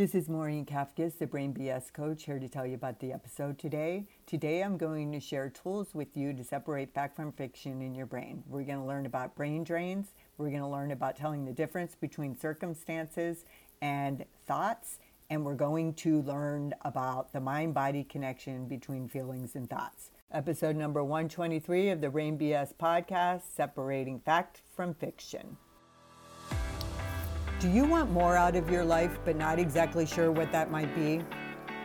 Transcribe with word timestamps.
This 0.00 0.14
is 0.14 0.30
Maureen 0.30 0.64
Kafkas, 0.64 1.18
the 1.18 1.26
Brain 1.26 1.52
BS 1.52 1.92
coach, 1.92 2.24
here 2.24 2.38
to 2.38 2.48
tell 2.48 2.64
you 2.64 2.74
about 2.74 3.00
the 3.00 3.12
episode 3.12 3.58
today. 3.58 4.06
Today, 4.24 4.62
I'm 4.62 4.78
going 4.78 5.12
to 5.12 5.20
share 5.20 5.50
tools 5.50 5.88
with 5.92 6.16
you 6.16 6.32
to 6.32 6.42
separate 6.42 6.94
fact 6.94 7.14
from 7.14 7.32
fiction 7.32 7.82
in 7.82 7.94
your 7.94 8.06
brain. 8.06 8.42
We're 8.48 8.64
going 8.64 8.78
to 8.78 8.86
learn 8.86 9.04
about 9.04 9.34
brain 9.34 9.62
drains. 9.62 10.14
We're 10.38 10.48
going 10.48 10.62
to 10.62 10.66
learn 10.66 10.92
about 10.92 11.16
telling 11.16 11.44
the 11.44 11.52
difference 11.52 11.96
between 11.96 12.34
circumstances 12.34 13.44
and 13.82 14.24
thoughts. 14.46 15.00
And 15.28 15.44
we're 15.44 15.54
going 15.54 15.92
to 15.96 16.22
learn 16.22 16.72
about 16.80 17.34
the 17.34 17.40
mind 17.40 17.74
body 17.74 18.02
connection 18.02 18.68
between 18.68 19.06
feelings 19.06 19.54
and 19.54 19.68
thoughts. 19.68 20.12
Episode 20.32 20.76
number 20.76 21.04
123 21.04 21.90
of 21.90 22.00
the 22.00 22.08
Brain 22.08 22.38
BS 22.38 22.72
podcast 22.74 23.42
Separating 23.54 24.20
Fact 24.20 24.62
from 24.74 24.94
Fiction. 24.94 25.58
Do 27.60 27.68
you 27.68 27.84
want 27.84 28.10
more 28.10 28.38
out 28.38 28.56
of 28.56 28.70
your 28.70 28.82
life 28.82 29.18
but 29.26 29.36
not 29.36 29.58
exactly 29.58 30.06
sure 30.06 30.32
what 30.32 30.50
that 30.50 30.70
might 30.70 30.94
be? 30.94 31.20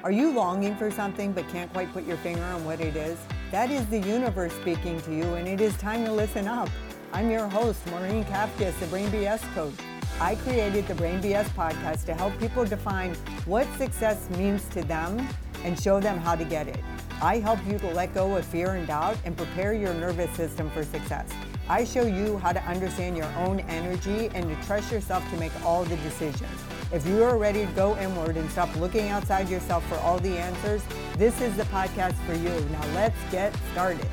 Are 0.06 0.12
you 0.12 0.32
longing 0.32 0.78
for 0.78 0.90
something 0.90 1.34
but 1.34 1.50
can't 1.50 1.70
quite 1.74 1.92
put 1.92 2.06
your 2.06 2.16
finger 2.16 2.46
on 2.46 2.64
what 2.64 2.80
it 2.80 2.96
is? 2.96 3.20
That 3.52 3.70
is 3.70 3.86
the 3.88 4.00
universe 4.00 4.54
speaking 4.54 5.02
to 5.02 5.14
you, 5.14 5.34
and 5.34 5.50
it 5.50 5.60
is 5.60 5.76
time 5.76 6.06
to 6.06 6.14
listen 6.14 6.48
up. 6.48 6.70
I'm 7.12 7.30
your 7.30 7.50
host, 7.50 7.86
Maureen 7.88 8.24
Kafkas, 8.24 8.80
the 8.80 8.86
Brain 8.86 9.10
BS 9.10 9.42
Coach. 9.54 9.74
I 10.22 10.36
created 10.36 10.88
the 10.88 10.96
Brain 10.96 11.22
BS 11.22 11.50
podcast 11.50 12.06
to 12.06 12.14
help 12.14 12.40
people 12.40 12.64
define 12.64 13.14
what 13.44 13.68
success 13.78 14.30
means 14.30 14.64
to 14.70 14.82
them 14.82 15.28
and 15.66 15.78
show 15.78 16.00
them 16.00 16.18
how 16.20 16.38
to 16.38 16.46
get 16.46 16.70
it. 16.70 16.80
I 17.22 17.40
help 17.40 17.60
you 17.68 17.78
to 17.80 17.88
let 17.92 18.14
go 18.14 18.38
of 18.38 18.46
fear 18.46 18.76
and 18.76 18.88
doubt 18.88 19.18
and 19.26 19.36
prepare 19.36 19.74
your 19.74 19.94
nervous 19.94 20.34
system 20.38 20.70
for 20.70 20.86
success. 20.86 21.30
I 21.68 21.84
show 21.84 22.06
you 22.06 22.38
how 22.38 22.54
to 22.54 22.62
understand 22.66 23.18
your 23.18 23.32
own 23.38 23.60
energy 23.62 24.30
and 24.36 24.48
to 24.48 24.68
trust 24.68 24.92
yourself 24.92 25.28
to 25.32 25.38
make 25.38 25.52
all 25.66 25.84
the 25.84 25.96
decisions. 25.98 26.52
If 26.94 27.08
you 27.08 27.24
are 27.24 27.40
ready 27.40 27.66
to 27.66 27.72
go 27.72 27.98
inward 27.98 28.38
and 28.38 28.48
stop 28.52 28.76
looking 28.76 29.10
outside 29.10 29.50
yourself 29.50 29.84
for 29.88 29.96
all 29.96 30.20
the 30.20 30.38
answers, 30.38 30.84
this 31.18 31.42
is 31.42 31.58
the 31.58 31.64
podcast 31.64 32.14
for 32.28 32.36
you. 32.36 32.52
Now 32.70 32.86
let's 32.94 33.18
get 33.32 33.52
started. 33.72 34.06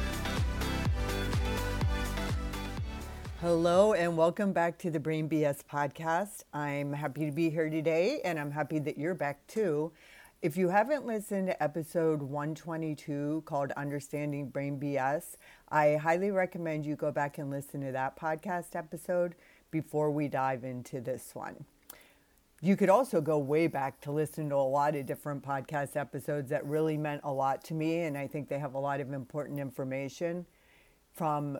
Hello, 3.42 3.92
and 3.92 4.16
welcome 4.16 4.55
back 4.55 4.78
to 4.78 4.91
the 4.91 5.00
Brain 5.00 5.28
BS 5.28 5.62
podcast. 5.70 6.44
I'm 6.55 6.94
happy 6.94 7.27
to 7.27 7.33
be 7.33 7.50
here 7.50 7.69
today, 7.69 8.22
and 8.25 8.39
I'm 8.39 8.53
happy 8.53 8.78
that 8.78 8.97
you're 8.97 9.14
back 9.14 9.47
too. 9.47 9.92
If 10.43 10.57
you 10.57 10.71
haven't 10.71 11.07
listened 11.07 11.47
to 11.47 11.62
episode 11.62 12.21
122 12.21 13.45
called 13.47 13.71
Understanding 13.77 14.49
Brain 14.49 14.77
BS, 14.77 15.37
I 15.69 15.95
highly 15.95 16.33
recommend 16.33 16.84
you 16.84 16.97
go 16.97 17.12
back 17.12 17.39
and 17.39 17.49
listen 17.49 17.81
to 17.83 17.93
that 17.93 18.19
podcast 18.19 18.75
episode 18.75 19.37
before 19.71 20.11
we 20.11 20.27
dive 20.27 20.65
into 20.65 21.01
this 21.01 21.31
one. 21.37 21.65
You 22.61 22.75
could 22.75 22.89
also 22.89 23.21
go 23.21 23.39
way 23.39 23.69
back 23.69 24.01
to 24.01 24.11
listen 24.11 24.49
to 24.49 24.57
a 24.57 24.69
lot 24.69 24.97
of 24.97 25.07
different 25.07 25.45
podcast 25.45 25.95
episodes 25.95 26.51
that 26.51 26.67
really 26.67 26.97
meant 26.97 27.21
a 27.23 27.33
lot 27.33 27.62
to 27.67 27.75
me, 27.75 28.01
and 28.01 28.19
I 28.19 28.27
think 28.27 28.49
they 28.49 28.59
have 28.59 28.75
a 28.75 28.81
lot 28.81 28.99
of 28.99 29.12
important 29.12 29.61
information 29.61 30.45
from 31.12 31.56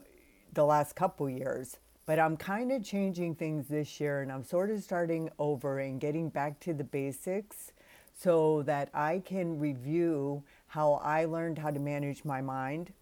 the 0.51 0.65
last 0.65 0.97
couple 0.97 1.29
years. 1.29 1.77
But 2.05 2.19
I'm 2.19 2.35
kind 2.35 2.69
of 2.69 2.83
changing 2.83 3.35
things 3.35 3.69
this 3.69 4.01
year, 4.01 4.21
and 4.21 4.29
I'm 4.29 4.43
sort 4.43 4.69
of 4.71 4.83
starting 4.83 5.29
over 5.39 5.79
and 5.79 6.01
getting 6.01 6.27
back 6.27 6.59
to 6.61 6.73
the 6.73 6.83
basics 6.83 7.71
so 8.13 8.63
that 8.63 8.89
I 8.93 9.21
can 9.25 9.59
review 9.59 10.43
how 10.67 10.93
I 10.93 11.25
learned 11.25 11.57
how 11.57 11.71
to 11.71 11.79
manage 11.79 12.23
my 12.23 12.41
mind 12.41 12.93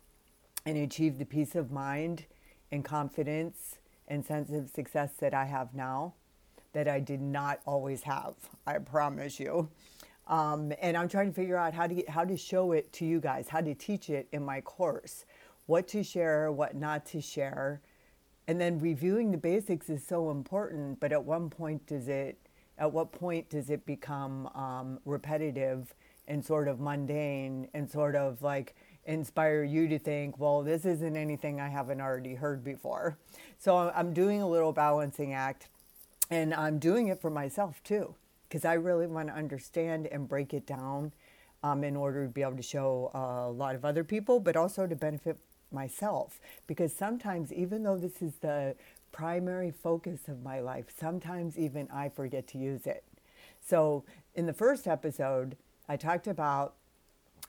and 0.66 0.78
achieve 0.78 1.17
the 1.17 1.26
peace 1.26 1.56
of 1.56 1.72
mind 1.72 2.26
and 2.72 2.84
confidence 2.84 3.78
and 4.08 4.26
sense 4.26 4.52
of 4.52 4.70
success 4.70 5.12
that 5.20 5.34
I 5.34 5.45
have 5.45 5.73
now 5.73 6.14
that 6.73 6.88
I 6.88 7.00
did 7.00 7.22
not 7.22 7.59
always 7.66 8.04
have. 8.04 8.36
I 8.66 8.78
promise 8.78 9.39
you. 9.39 9.70
Um, 10.28 10.72
and 10.82 10.95
I'm 10.95 11.09
trying 11.09 11.28
to 11.28 11.34
figure 11.34 11.58
out 11.58 11.73
how 11.73 11.88
to 11.88 11.94
get, 11.94 12.09
how 12.09 12.23
to 12.23 12.38
show 12.38 12.72
it 12.72 12.94
to 12.94 13.06
you 13.06 13.20
guys, 13.20 13.50
how 13.50 13.62
to 13.62 13.73
teach 13.73 14.09
it 14.09 14.28
in 14.32 14.44
my 14.44 14.62
course, 14.62 15.26
what 15.66 15.88
to 15.89 16.04
share, 16.04 16.52
what 16.52 16.76
not 16.76 17.06
to 17.08 17.22
share, 17.22 17.82
and 18.48 18.60
then 18.60 18.80
reviewing 18.80 19.32
the 19.32 19.38
basics 19.38 19.89
is 19.89 20.05
so 20.05 20.32
important. 20.32 20.99
But 20.99 21.11
at 21.11 21.26
one 21.26 21.49
point, 21.49 21.86
does 21.86 22.08
it 22.08 22.38
at 22.81 22.92
what 22.92 23.11
point 23.11 23.47
does 23.47 23.69
it 23.69 23.86
become 23.86 24.47
um, 24.55 24.99
repetitive 25.05 25.93
and 26.27 26.43
sort 26.43 26.67
of 26.67 26.80
mundane 26.80 27.67
and 27.75 27.89
sort 27.89 28.15
of 28.15 28.42
like 28.42 28.75
inspire 29.05 29.64
you 29.64 29.87
to 29.87 29.99
think, 29.99 30.39
well, 30.39 30.64
this 30.64 30.83
isn't 30.83 31.15
anything 31.15 31.61
I 31.61 31.69
haven't 31.69 32.02
already 32.02 32.33
heard 32.33 32.64
before. 32.64 33.19
So 33.59 33.92
I'm 33.95 34.14
doing 34.14 34.42
a 34.42 34.49
little 34.49 34.73
balancing 34.73 35.31
act 35.31 35.69
and 36.31 36.55
I'm 36.55 36.80
doing 36.80 37.08
it 37.08 37.21
for 37.21 37.30
myself 37.30 37.83
too, 37.83 38.15
because 38.49 38.65
I 38.65 38.73
really 38.73 39.05
want 39.05 39.27
to 39.27 39.36
understand 39.36 40.08
and 40.08 40.27
break 40.27 40.52
it 40.52 40.65
down 40.65 41.13
um, 41.61 41.83
in 41.83 41.95
order 41.95 42.25
to 42.25 42.31
be 42.31 42.42
able 42.42 42.58
to 42.58 42.63
show 42.63 43.11
a 43.13 43.52
lot 43.52 43.75
of 43.75 43.86
other 43.86 44.03
people, 44.03 44.39
but 44.39 44.55
also 44.55 44.87
to 44.87 44.95
benefit 44.95 45.37
myself. 45.71 46.39
Because 46.67 46.93
sometimes, 46.93 47.52
even 47.54 47.83
though 47.83 47.98
this 47.98 48.21
is 48.21 48.36
the 48.42 48.76
primary 49.11 49.71
focus 49.71 50.27
of 50.27 50.43
my 50.43 50.59
life. 50.59 50.86
Sometimes 50.98 51.58
even 51.58 51.87
I 51.92 52.09
forget 52.09 52.48
to 52.48 52.58
use 52.58 52.87
it. 52.87 53.04
So, 53.59 54.04
in 54.33 54.45
the 54.45 54.54
first 54.54 54.87
episode, 54.87 55.58
I 55.87 55.98
talked 55.98 56.27
about 56.27 56.76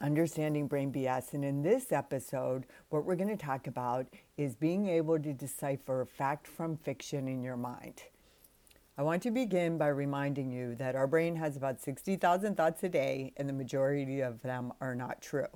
understanding 0.00 0.66
brain 0.66 0.92
BS. 0.92 1.32
And 1.32 1.44
in 1.44 1.62
this 1.62 1.92
episode, 1.92 2.66
what 2.88 3.04
we're 3.04 3.16
going 3.16 3.36
to 3.36 3.36
talk 3.36 3.66
about 3.66 4.06
is 4.36 4.56
being 4.56 4.88
able 4.88 5.18
to 5.18 5.32
decipher 5.32 6.04
fact 6.04 6.46
from 6.46 6.76
fiction 6.76 7.28
in 7.28 7.42
your 7.42 7.56
mind. 7.56 8.02
I 8.98 9.02
want 9.02 9.22
to 9.22 9.30
begin 9.30 9.78
by 9.78 9.88
reminding 9.88 10.50
you 10.50 10.74
that 10.74 10.96
our 10.96 11.06
brain 11.06 11.36
has 11.36 11.56
about 11.56 11.80
60,000 11.80 12.56
thoughts 12.56 12.82
a 12.82 12.88
day, 12.88 13.32
and 13.36 13.48
the 13.48 13.54
majority 13.54 14.20
of 14.20 14.42
them 14.42 14.72
are 14.80 14.94
not 14.94 15.22
true. 15.22 15.46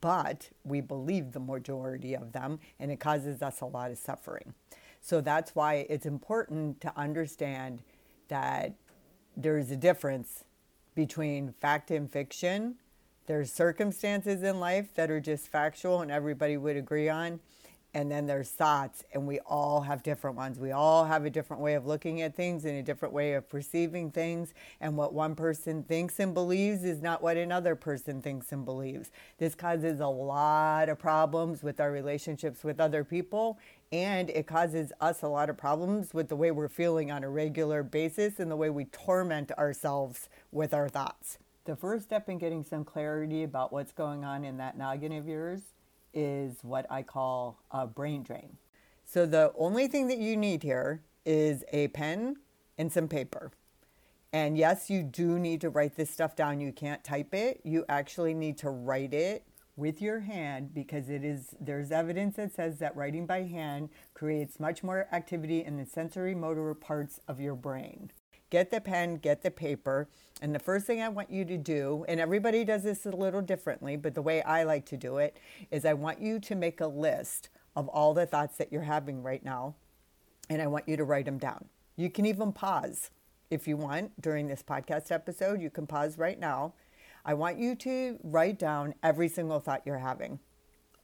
But 0.00 0.50
we 0.64 0.80
believe 0.80 1.32
the 1.32 1.40
majority 1.40 2.14
of 2.14 2.32
them, 2.32 2.60
and 2.78 2.90
it 2.90 3.00
causes 3.00 3.42
us 3.42 3.60
a 3.60 3.66
lot 3.66 3.90
of 3.90 3.98
suffering. 3.98 4.54
So 5.00 5.20
that's 5.20 5.54
why 5.54 5.86
it's 5.88 6.06
important 6.06 6.80
to 6.82 6.92
understand 6.96 7.82
that 8.28 8.74
there's 9.36 9.70
a 9.70 9.76
difference 9.76 10.44
between 10.94 11.52
fact 11.60 11.90
and 11.90 12.10
fiction. 12.10 12.76
There's 13.26 13.52
circumstances 13.52 14.42
in 14.42 14.60
life 14.60 14.94
that 14.94 15.10
are 15.10 15.20
just 15.20 15.48
factual 15.48 16.02
and 16.02 16.10
everybody 16.10 16.56
would 16.56 16.76
agree 16.76 17.08
on 17.08 17.40
and 17.92 18.10
then 18.10 18.26
there's 18.26 18.50
thoughts 18.50 19.04
and 19.12 19.26
we 19.26 19.40
all 19.40 19.80
have 19.80 20.02
different 20.02 20.36
ones. 20.36 20.58
We 20.58 20.70
all 20.70 21.04
have 21.04 21.24
a 21.24 21.30
different 21.30 21.62
way 21.62 21.74
of 21.74 21.86
looking 21.86 22.22
at 22.22 22.36
things 22.36 22.64
and 22.64 22.76
a 22.76 22.82
different 22.82 23.12
way 23.12 23.34
of 23.34 23.48
perceiving 23.48 24.10
things 24.10 24.54
and 24.80 24.96
what 24.96 25.12
one 25.12 25.34
person 25.34 25.82
thinks 25.82 26.20
and 26.20 26.32
believes 26.32 26.84
is 26.84 27.02
not 27.02 27.22
what 27.22 27.36
another 27.36 27.74
person 27.74 28.22
thinks 28.22 28.52
and 28.52 28.64
believes. 28.64 29.10
This 29.38 29.54
causes 29.54 30.00
a 30.00 30.06
lot 30.06 30.88
of 30.88 30.98
problems 30.98 31.62
with 31.62 31.80
our 31.80 31.90
relationships 31.90 32.62
with 32.62 32.80
other 32.80 33.02
people 33.02 33.58
and 33.92 34.30
it 34.30 34.46
causes 34.46 34.92
us 35.00 35.22
a 35.22 35.28
lot 35.28 35.50
of 35.50 35.56
problems 35.56 36.14
with 36.14 36.28
the 36.28 36.36
way 36.36 36.52
we're 36.52 36.68
feeling 36.68 37.10
on 37.10 37.24
a 37.24 37.28
regular 37.28 37.82
basis 37.82 38.38
and 38.38 38.50
the 38.50 38.56
way 38.56 38.70
we 38.70 38.84
torment 38.84 39.50
ourselves 39.58 40.28
with 40.52 40.72
our 40.72 40.88
thoughts. 40.88 41.38
The 41.64 41.74
first 41.74 42.04
step 42.04 42.28
in 42.28 42.38
getting 42.38 42.62
some 42.62 42.84
clarity 42.84 43.42
about 43.42 43.72
what's 43.72 43.92
going 43.92 44.24
on 44.24 44.44
in 44.44 44.58
that 44.58 44.78
noggin 44.78 45.12
of 45.12 45.26
yours 45.26 45.62
is 46.12 46.58
what 46.62 46.86
I 46.90 47.02
call 47.02 47.62
a 47.70 47.86
brain 47.86 48.22
drain. 48.22 48.56
So 49.04 49.26
the 49.26 49.52
only 49.56 49.88
thing 49.88 50.08
that 50.08 50.18
you 50.18 50.36
need 50.36 50.62
here 50.62 51.02
is 51.24 51.64
a 51.72 51.88
pen 51.88 52.36
and 52.78 52.92
some 52.92 53.08
paper. 53.08 53.52
And 54.32 54.56
yes, 54.56 54.88
you 54.88 55.02
do 55.02 55.38
need 55.38 55.60
to 55.62 55.70
write 55.70 55.96
this 55.96 56.10
stuff 56.10 56.36
down. 56.36 56.60
You 56.60 56.72
can't 56.72 57.02
type 57.02 57.34
it. 57.34 57.60
You 57.64 57.84
actually 57.88 58.34
need 58.34 58.58
to 58.58 58.70
write 58.70 59.12
it 59.12 59.44
with 59.76 60.00
your 60.02 60.20
hand 60.20 60.74
because 60.74 61.08
it 61.08 61.24
is 61.24 61.54
there's 61.60 61.90
evidence 61.90 62.36
that 62.36 62.52
says 62.52 62.78
that 62.78 62.94
writing 62.94 63.26
by 63.26 63.42
hand 63.42 63.88
creates 64.14 64.60
much 64.60 64.82
more 64.82 65.08
activity 65.10 65.64
in 65.64 65.76
the 65.76 65.86
sensory 65.86 66.34
motor 66.34 66.74
parts 66.74 67.18
of 67.26 67.40
your 67.40 67.54
brain 67.54 68.12
get 68.50 68.70
the 68.70 68.80
pen, 68.80 69.16
get 69.16 69.42
the 69.42 69.50
paper. 69.50 70.08
And 70.42 70.54
the 70.54 70.58
first 70.58 70.86
thing 70.86 71.00
I 71.00 71.08
want 71.08 71.30
you 71.30 71.44
to 71.44 71.56
do, 71.56 72.04
and 72.08 72.20
everybody 72.20 72.64
does 72.64 72.82
this 72.82 73.06
a 73.06 73.10
little 73.10 73.42
differently, 73.42 73.96
but 73.96 74.14
the 74.14 74.22
way 74.22 74.42
I 74.42 74.64
like 74.64 74.86
to 74.86 74.96
do 74.96 75.18
it 75.18 75.36
is 75.70 75.84
I 75.84 75.94
want 75.94 76.20
you 76.20 76.40
to 76.40 76.54
make 76.54 76.80
a 76.80 76.86
list 76.86 77.50
of 77.76 77.88
all 77.88 78.14
the 78.14 78.26
thoughts 78.26 78.56
that 78.56 78.72
you're 78.72 78.82
having 78.82 79.22
right 79.22 79.44
now, 79.44 79.74
and 80.48 80.60
I 80.60 80.66
want 80.66 80.88
you 80.88 80.96
to 80.96 81.04
write 81.04 81.26
them 81.26 81.38
down. 81.38 81.66
You 81.96 82.10
can 82.10 82.26
even 82.26 82.52
pause 82.52 83.10
if 83.50 83.68
you 83.68 83.76
want 83.76 84.20
during 84.20 84.48
this 84.48 84.62
podcast 84.62 85.12
episode. 85.12 85.60
You 85.60 85.70
can 85.70 85.86
pause 85.86 86.18
right 86.18 86.38
now. 86.38 86.74
I 87.24 87.34
want 87.34 87.58
you 87.58 87.74
to 87.76 88.18
write 88.22 88.58
down 88.58 88.94
every 89.02 89.28
single 89.28 89.60
thought 89.60 89.82
you're 89.84 89.98
having, 89.98 90.40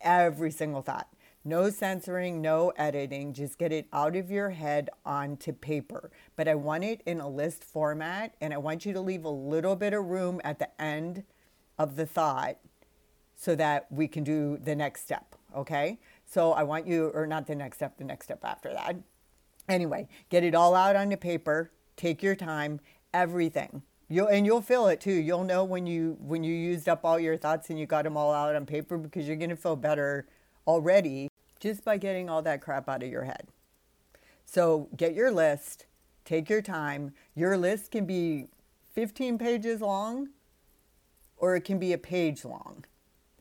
every 0.01 0.51
single 0.51 0.83
thought. 0.83 1.09
No 1.47 1.71
censoring, 1.71 2.43
no 2.43 2.73
editing. 2.77 3.33
Just 3.33 3.57
get 3.57 3.73
it 3.73 3.87
out 3.93 4.17
of 4.17 4.33
your 4.33 4.51
head 4.51 4.91
onto 5.05 5.53
paper. 5.53 6.11
But 6.35 6.49
I 6.49 6.57
want 6.57 6.83
it 6.83 7.03
in 7.07 7.21
a 7.21 7.29
list 7.29 7.63
format, 7.63 8.35
and 8.41 8.53
I 8.53 8.57
want 8.57 8.85
you 8.85 8.93
to 8.93 9.01
leave 9.01 9.25
a 9.25 9.31
little 9.31 9.77
bit 9.77 9.93
of 9.93 10.07
room 10.07 10.41
at 10.43 10.59
the 10.59 10.69
end 10.83 11.23
of 11.79 11.95
the 11.95 12.05
thought 12.05 12.57
so 13.37 13.55
that 13.55 13.87
we 13.93 14.09
can 14.09 14.25
do 14.25 14.59
the 14.61 14.75
next 14.75 15.03
step. 15.03 15.37
Okay? 15.57 16.01
So 16.25 16.51
I 16.51 16.65
want 16.65 16.85
you, 16.89 17.13
or 17.15 17.29
not 17.29 17.47
the 17.47 17.55
next 17.55 17.77
step, 17.77 17.97
the 17.97 18.03
next 18.03 18.27
step 18.27 18.45
after 18.45 18.73
that. 18.73 18.97
Anyway, 19.69 20.09
get 20.31 20.43
it 20.43 20.57
all 20.57 20.75
out 20.75 20.97
onto 20.97 21.17
paper. 21.17 21.71
Take 21.97 22.25
your 22.25 22.35
time. 22.35 22.81
Everything, 23.15 23.83
You'll 24.09 24.27
and 24.27 24.45
you'll 24.45 24.63
feel 24.63 24.89
it 24.89 25.01
too. 25.01 25.13
You'll 25.13 25.45
know 25.45 25.63
when 25.65 25.87
you 25.87 26.17
when 26.21 26.43
you 26.43 26.53
used 26.53 26.89
up 26.89 27.05
all 27.05 27.19
your 27.21 27.37
thoughts 27.37 27.71
and 27.71 27.79
you 27.79 27.87
got 27.87 28.03
them 28.03 28.17
all 28.17 28.33
out 28.33 28.55
on 28.55 28.67
paper 28.67 28.99
because 28.99 29.27
you're 29.27 29.37
going 29.37 29.51
to 29.51 29.57
feel 29.57 29.77
better 29.77 30.27
already 30.67 31.29
just 31.61 31.85
by 31.85 31.97
getting 31.97 32.29
all 32.29 32.43
that 32.43 32.61
crap 32.61 32.89
out 32.89 33.03
of 33.03 33.11
your 33.11 33.25
head. 33.25 33.49
So, 34.45 34.89
get 34.97 35.15
your 35.15 35.31
list, 35.31 35.87
take 36.25 36.49
your 36.49 36.63
time. 36.63 37.13
Your 37.35 37.57
list 37.57 37.91
can 37.91 38.07
be 38.07 38.47
15 38.95 39.39
pages 39.39 39.81
long 39.81 40.29
or 41.37 41.57
it 41.57 41.63
can 41.63 41.79
be 41.79 41.93
a 41.93 41.99
page 41.99 42.45
long. 42.45 42.85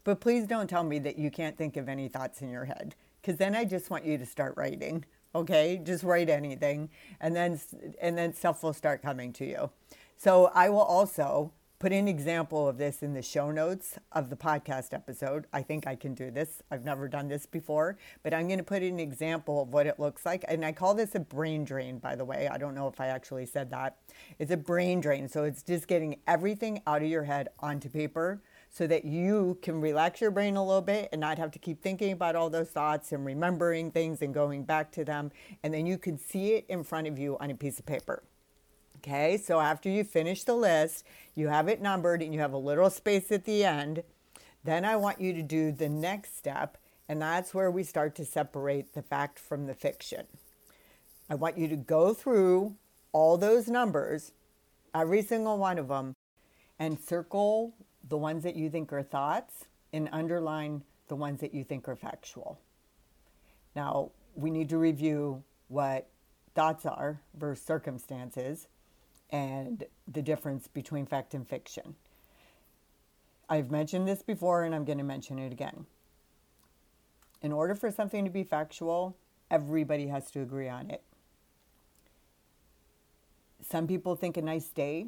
But 0.04 0.20
please 0.20 0.46
don't 0.46 0.70
tell 0.70 0.84
me 0.84 1.00
that 1.00 1.18
you 1.18 1.32
can't 1.32 1.58
think 1.58 1.78
of 1.78 1.90
any 1.90 2.08
thoughts 2.08 2.42
in 2.42 2.50
your 2.50 2.66
head 2.66 2.96
because 3.22 3.38
then 3.38 3.56
I 3.56 3.66
just 3.66 3.90
want 3.90 4.06
you 4.06 4.18
to 4.18 4.26
start 4.26 4.54
writing. 4.56 5.04
Okay, 5.34 5.82
just 5.84 6.04
write 6.04 6.30
anything, 6.30 6.90
and 7.20 7.36
then 7.36 7.60
and 8.00 8.18
then 8.18 8.34
stuff 8.34 8.64
will 8.64 8.72
start 8.72 9.02
coming 9.02 9.34
to 9.34 9.46
you. 9.46 9.70
So 10.16 10.52
I 10.54 10.70
will 10.70 10.80
also 10.80 11.52
put 11.86 11.94
an 11.94 12.08
example 12.08 12.68
of 12.68 12.80
this 12.80 13.04
in 13.04 13.14
the 13.14 13.22
show 13.22 13.52
notes 13.52 14.00
of 14.12 14.32
the 14.32 14.36
podcast 14.36 14.92
episode. 14.92 15.46
I 15.54 15.62
think 15.62 15.86
I 15.86 15.96
can 15.96 16.16
do 16.16 16.32
this. 16.32 16.64
I've 16.72 16.84
never 16.84 17.08
done 17.08 17.28
this 17.28 17.46
before, 17.46 18.00
but 18.24 18.34
I'm 18.34 18.48
going 18.48 18.58
to 18.58 18.64
put 18.64 18.82
an 18.82 19.00
example 19.00 19.62
of 19.62 19.70
what 19.72 19.86
it 19.86 20.00
looks 20.00 20.26
like. 20.26 20.44
And 20.48 20.66
I 20.66 20.72
call 20.72 20.96
this 20.96 21.14
a 21.14 21.20
brain 21.20 21.64
drain, 21.64 22.00
by 22.00 22.16
the 22.16 22.26
way. 22.26 22.50
I 22.52 22.58
don't 22.58 22.74
know 22.74 22.88
if 22.88 23.00
I 23.00 23.10
actually 23.10 23.46
said 23.46 23.70
that. 23.70 23.98
It's 24.40 24.50
a 24.50 24.58
brain 24.58 25.00
drain. 25.00 25.30
So 25.30 25.44
it's 25.44 25.62
just 25.62 25.86
getting 25.86 26.16
everything 26.26 26.82
out 26.88 27.04
of 27.04 27.08
your 27.08 27.26
head 27.26 27.50
onto 27.60 27.88
paper 27.88 28.42
so 28.68 28.88
that 28.88 29.06
you 29.06 29.60
can 29.62 29.80
relax 29.80 30.22
your 30.22 30.32
brain 30.32 30.56
a 30.56 30.66
little 30.66 30.82
bit 30.82 31.10
and 31.12 31.22
not 31.22 31.38
have 31.38 31.52
to 31.52 31.60
keep 31.60 31.84
thinking 31.84 32.14
about 32.14 32.36
all 32.36 32.50
those 32.50 32.70
thoughts 32.70 33.12
and 33.12 33.24
remembering 33.24 33.92
things 33.92 34.24
and 34.24 34.34
going 34.34 34.64
back 34.64 34.92
to 34.94 35.06
them. 35.06 35.32
And 35.62 35.72
then 35.72 35.86
you 35.86 36.00
can 36.00 36.18
see 36.18 36.54
it 36.54 36.66
in 36.68 36.84
front 36.84 37.06
of 37.06 37.20
you 37.20 37.38
on 37.40 37.52
a 37.52 37.56
piece 37.56 37.78
of 37.78 37.86
paper. 37.86 38.24
Okay, 39.08 39.38
so 39.38 39.60
after 39.60 39.88
you 39.88 40.04
finish 40.04 40.46
the 40.46 40.56
list, 40.56 41.06
you 41.36 41.50
have 41.50 41.68
it 41.68 41.80
numbered 41.80 42.24
and 42.24 42.34
you 42.34 42.40
have 42.40 42.54
a 42.54 42.58
little 42.58 42.90
space 42.90 43.32
at 43.32 43.46
the 43.46 43.64
end. 43.64 44.02
Then 44.64 44.84
I 44.84 44.96
want 44.96 45.22
you 45.22 45.32
to 45.34 45.44
do 45.44 45.72
the 45.72 45.88
next 45.88 46.36
step, 46.36 46.80
and 47.08 47.22
that's 47.22 47.54
where 47.54 47.70
we 47.70 47.84
start 47.84 48.16
to 48.16 48.26
separate 48.26 48.96
the 48.96 49.04
fact 49.04 49.38
from 49.38 49.68
the 49.68 49.76
fiction. 49.76 50.26
I 51.30 51.36
want 51.36 51.56
you 51.56 51.68
to 51.68 51.76
go 51.76 52.16
through 52.16 52.78
all 53.12 53.38
those 53.38 53.68
numbers, 53.68 54.32
every 54.96 55.22
single 55.22 55.60
one 55.60 55.78
of 55.78 55.90
them, 55.90 56.16
and 56.80 57.00
circle 57.00 57.76
the 58.10 58.18
ones 58.18 58.42
that 58.42 58.56
you 58.56 58.72
think 58.72 58.92
are 58.92 59.04
thoughts 59.04 59.66
and 59.94 60.10
underline 60.12 60.82
the 61.10 61.16
ones 61.16 61.42
that 61.42 61.54
you 61.54 61.64
think 61.64 61.88
are 61.88 61.96
factual. 61.96 62.60
Now, 63.76 64.10
we 64.34 64.50
need 64.50 64.70
to 64.70 64.80
review 64.80 65.44
what 65.68 66.10
thoughts 66.56 66.88
are 66.88 67.22
versus 67.38 67.64
circumstances 67.64 68.68
and 69.36 69.84
the 70.08 70.22
difference 70.22 70.70
between 70.70 71.06
fact 71.06 71.34
and 71.34 71.46
fiction. 71.46 71.96
I've 73.50 73.70
mentioned 73.70 74.08
this 74.08 74.24
before 74.24 74.64
and 74.64 74.74
I'm 74.74 74.86
going 74.86 74.98
to 74.98 75.04
mention 75.04 75.40
it 75.40 75.52
again. 75.52 75.86
In 77.42 77.52
order 77.52 77.76
for 77.76 77.92
something 77.92 78.24
to 78.24 78.32
be 78.32 78.46
factual, 78.46 79.18
everybody 79.52 80.08
has 80.08 80.32
to 80.32 80.42
agree 80.42 80.70
on 80.70 80.90
it. 80.90 81.04
Some 83.62 83.88
people 83.88 84.16
think 84.16 84.38
a 84.38 84.42
nice 84.42 84.70
day 84.70 85.08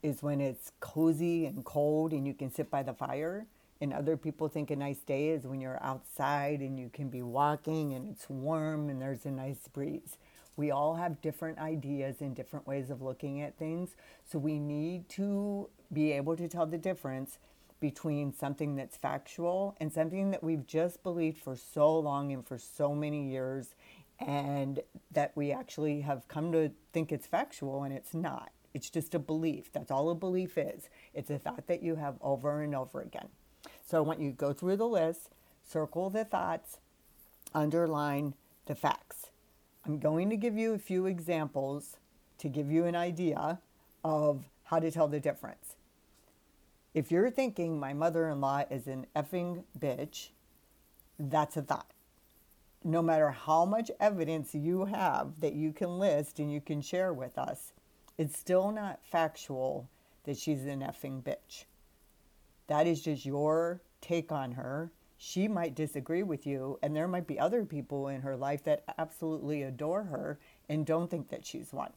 is 0.00 0.22
when 0.22 0.40
it's 0.40 0.70
cozy 0.78 1.44
and 1.44 1.64
cold 1.64 2.12
and 2.12 2.24
you 2.24 2.34
can 2.34 2.52
sit 2.52 2.70
by 2.70 2.84
the 2.84 2.94
fire. 2.94 3.46
And 3.80 3.92
other 3.92 4.16
people 4.16 4.46
think 4.48 4.70
a 4.70 4.76
nice 4.76 5.00
day 5.00 5.30
is 5.30 5.44
when 5.44 5.60
you're 5.60 5.82
outside 5.82 6.60
and 6.60 6.78
you 6.78 6.88
can 6.88 7.08
be 7.08 7.20
walking 7.20 7.94
and 7.94 8.08
it's 8.08 8.30
warm 8.30 8.88
and 8.88 9.02
there's 9.02 9.26
a 9.26 9.32
nice 9.32 9.66
breeze. 9.66 10.18
We 10.56 10.70
all 10.70 10.94
have 10.94 11.20
different 11.20 11.58
ideas 11.58 12.20
and 12.20 12.34
different 12.34 12.66
ways 12.66 12.90
of 12.90 13.02
looking 13.02 13.42
at 13.42 13.58
things. 13.58 13.94
So 14.24 14.38
we 14.38 14.58
need 14.58 15.08
to 15.10 15.68
be 15.92 16.12
able 16.12 16.36
to 16.36 16.48
tell 16.48 16.66
the 16.66 16.78
difference 16.78 17.38
between 17.78 18.32
something 18.32 18.74
that's 18.74 18.96
factual 18.96 19.76
and 19.80 19.92
something 19.92 20.30
that 20.30 20.42
we've 20.42 20.66
just 20.66 21.02
believed 21.02 21.38
for 21.38 21.56
so 21.56 21.98
long 21.98 22.32
and 22.32 22.46
for 22.46 22.58
so 22.58 22.94
many 22.94 23.28
years 23.28 23.74
and 24.18 24.80
that 25.12 25.32
we 25.34 25.52
actually 25.52 26.00
have 26.00 26.26
come 26.26 26.52
to 26.52 26.70
think 26.92 27.12
it's 27.12 27.26
factual 27.26 27.82
and 27.84 27.92
it's 27.92 28.14
not. 28.14 28.50
It's 28.72 28.88
just 28.90 29.14
a 29.14 29.18
belief. 29.18 29.70
That's 29.72 29.90
all 29.90 30.10
a 30.10 30.14
belief 30.14 30.56
is. 30.56 30.88
It's 31.14 31.30
a 31.30 31.38
thought 31.38 31.66
that 31.66 31.82
you 31.82 31.96
have 31.96 32.16
over 32.22 32.62
and 32.62 32.74
over 32.74 33.02
again. 33.02 33.28
So 33.86 33.98
I 33.98 34.00
want 34.00 34.20
you 34.20 34.30
to 34.30 34.36
go 34.36 34.52
through 34.52 34.76
the 34.76 34.88
list, 34.88 35.30
circle 35.62 36.10
the 36.10 36.24
thoughts, 36.24 36.78
underline 37.54 38.34
the 38.66 38.74
facts. 38.74 39.30
I'm 39.86 40.00
going 40.00 40.30
to 40.30 40.36
give 40.36 40.58
you 40.58 40.74
a 40.74 40.78
few 40.78 41.06
examples 41.06 41.98
to 42.38 42.48
give 42.48 42.72
you 42.72 42.86
an 42.86 42.96
idea 42.96 43.60
of 44.02 44.42
how 44.64 44.80
to 44.80 44.90
tell 44.90 45.06
the 45.06 45.20
difference. 45.20 45.76
If 46.92 47.12
you're 47.12 47.30
thinking 47.30 47.78
my 47.78 47.92
mother 47.92 48.28
in 48.28 48.40
law 48.40 48.64
is 48.68 48.88
an 48.88 49.06
effing 49.14 49.62
bitch, 49.78 50.30
that's 51.20 51.56
a 51.56 51.62
thought. 51.62 51.92
No 52.82 53.00
matter 53.00 53.30
how 53.30 53.64
much 53.64 53.92
evidence 54.00 54.56
you 54.56 54.86
have 54.86 55.40
that 55.40 55.52
you 55.52 55.72
can 55.72 56.00
list 56.00 56.40
and 56.40 56.52
you 56.52 56.60
can 56.60 56.80
share 56.80 57.12
with 57.12 57.38
us, 57.38 57.72
it's 58.18 58.36
still 58.36 58.72
not 58.72 58.98
factual 59.04 59.88
that 60.24 60.36
she's 60.36 60.66
an 60.66 60.80
effing 60.80 61.22
bitch. 61.22 61.66
That 62.66 62.88
is 62.88 63.02
just 63.02 63.24
your 63.24 63.82
take 64.00 64.32
on 64.32 64.52
her. 64.52 64.90
She 65.18 65.48
might 65.48 65.74
disagree 65.74 66.22
with 66.22 66.46
you, 66.46 66.78
and 66.82 66.94
there 66.94 67.08
might 67.08 67.26
be 67.26 67.38
other 67.38 67.64
people 67.64 68.08
in 68.08 68.20
her 68.20 68.36
life 68.36 68.64
that 68.64 68.84
absolutely 68.98 69.62
adore 69.62 70.04
her 70.04 70.38
and 70.68 70.84
don't 70.84 71.10
think 71.10 71.30
that 71.30 71.46
she's 71.46 71.72
one. 71.72 71.92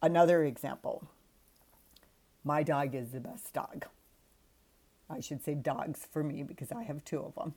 Another 0.00 0.44
example 0.44 1.08
my 2.44 2.62
dog 2.62 2.94
is 2.94 3.10
the 3.10 3.20
best 3.20 3.52
dog. 3.52 3.86
I 5.10 5.20
should 5.20 5.42
say 5.42 5.54
dogs 5.54 6.06
for 6.10 6.22
me 6.22 6.42
because 6.42 6.70
I 6.70 6.84
have 6.84 7.04
two 7.04 7.20
of 7.20 7.34
them. 7.34 7.54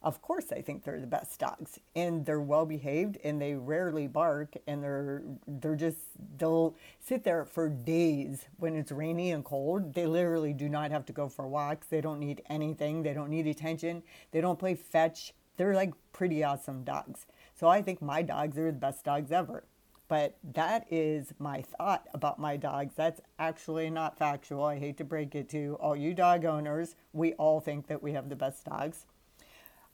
Of 0.00 0.22
course, 0.22 0.52
I 0.52 0.62
think 0.62 0.84
they're 0.84 1.00
the 1.00 1.08
best 1.08 1.40
dogs, 1.40 1.80
and 1.96 2.24
they're 2.24 2.40
well 2.40 2.64
behaved, 2.64 3.18
and 3.24 3.42
they 3.42 3.54
rarely 3.54 4.06
bark, 4.06 4.54
and 4.68 4.82
they're 4.82 5.22
they're 5.48 5.74
just 5.74 5.98
they'll 6.36 6.76
sit 7.00 7.24
there 7.24 7.44
for 7.44 7.68
days 7.68 8.46
when 8.58 8.76
it's 8.76 8.92
rainy 8.92 9.32
and 9.32 9.44
cold. 9.44 9.94
They 9.94 10.06
literally 10.06 10.52
do 10.52 10.68
not 10.68 10.92
have 10.92 11.04
to 11.06 11.12
go 11.12 11.28
for 11.28 11.48
walks. 11.48 11.88
They 11.88 12.00
don't 12.00 12.20
need 12.20 12.42
anything. 12.48 13.02
They 13.02 13.12
don't 13.12 13.30
need 13.30 13.48
attention. 13.48 14.04
They 14.30 14.40
don't 14.40 14.58
play 14.58 14.76
fetch. 14.76 15.34
They're 15.56 15.74
like 15.74 15.92
pretty 16.12 16.44
awesome 16.44 16.84
dogs. 16.84 17.26
So 17.56 17.66
I 17.66 17.82
think 17.82 18.00
my 18.00 18.22
dogs 18.22 18.56
are 18.56 18.70
the 18.70 18.78
best 18.78 19.04
dogs 19.04 19.32
ever. 19.32 19.64
But 20.06 20.38
that 20.54 20.86
is 20.90 21.34
my 21.38 21.60
thought 21.60 22.06
about 22.14 22.38
my 22.38 22.56
dogs. 22.56 22.94
That's 22.94 23.20
actually 23.38 23.90
not 23.90 24.16
factual. 24.16 24.64
I 24.64 24.78
hate 24.78 24.96
to 24.98 25.04
break 25.04 25.34
it 25.34 25.50
to 25.50 25.76
all 25.80 25.96
you 25.96 26.14
dog 26.14 26.44
owners. 26.44 26.94
We 27.12 27.34
all 27.34 27.60
think 27.60 27.88
that 27.88 28.02
we 28.02 28.12
have 28.12 28.28
the 28.28 28.36
best 28.36 28.64
dogs. 28.64 29.04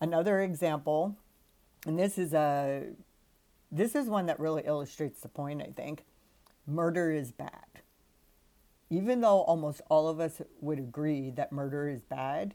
Another 0.00 0.40
example, 0.40 1.16
and 1.86 1.98
this 1.98 2.18
is 2.18 2.34
a 2.34 2.88
this 3.70 3.94
is 3.94 4.06
one 4.06 4.26
that 4.26 4.38
really 4.38 4.62
illustrates 4.64 5.20
the 5.20 5.28
point, 5.28 5.60
I 5.60 5.72
think. 5.74 6.04
Murder 6.66 7.10
is 7.10 7.32
bad. 7.32 7.82
Even 8.88 9.20
though 9.20 9.40
almost 9.40 9.80
all 9.88 10.08
of 10.08 10.20
us 10.20 10.40
would 10.60 10.78
agree 10.78 11.30
that 11.30 11.50
murder 11.50 11.88
is 11.88 12.02
bad, 12.02 12.54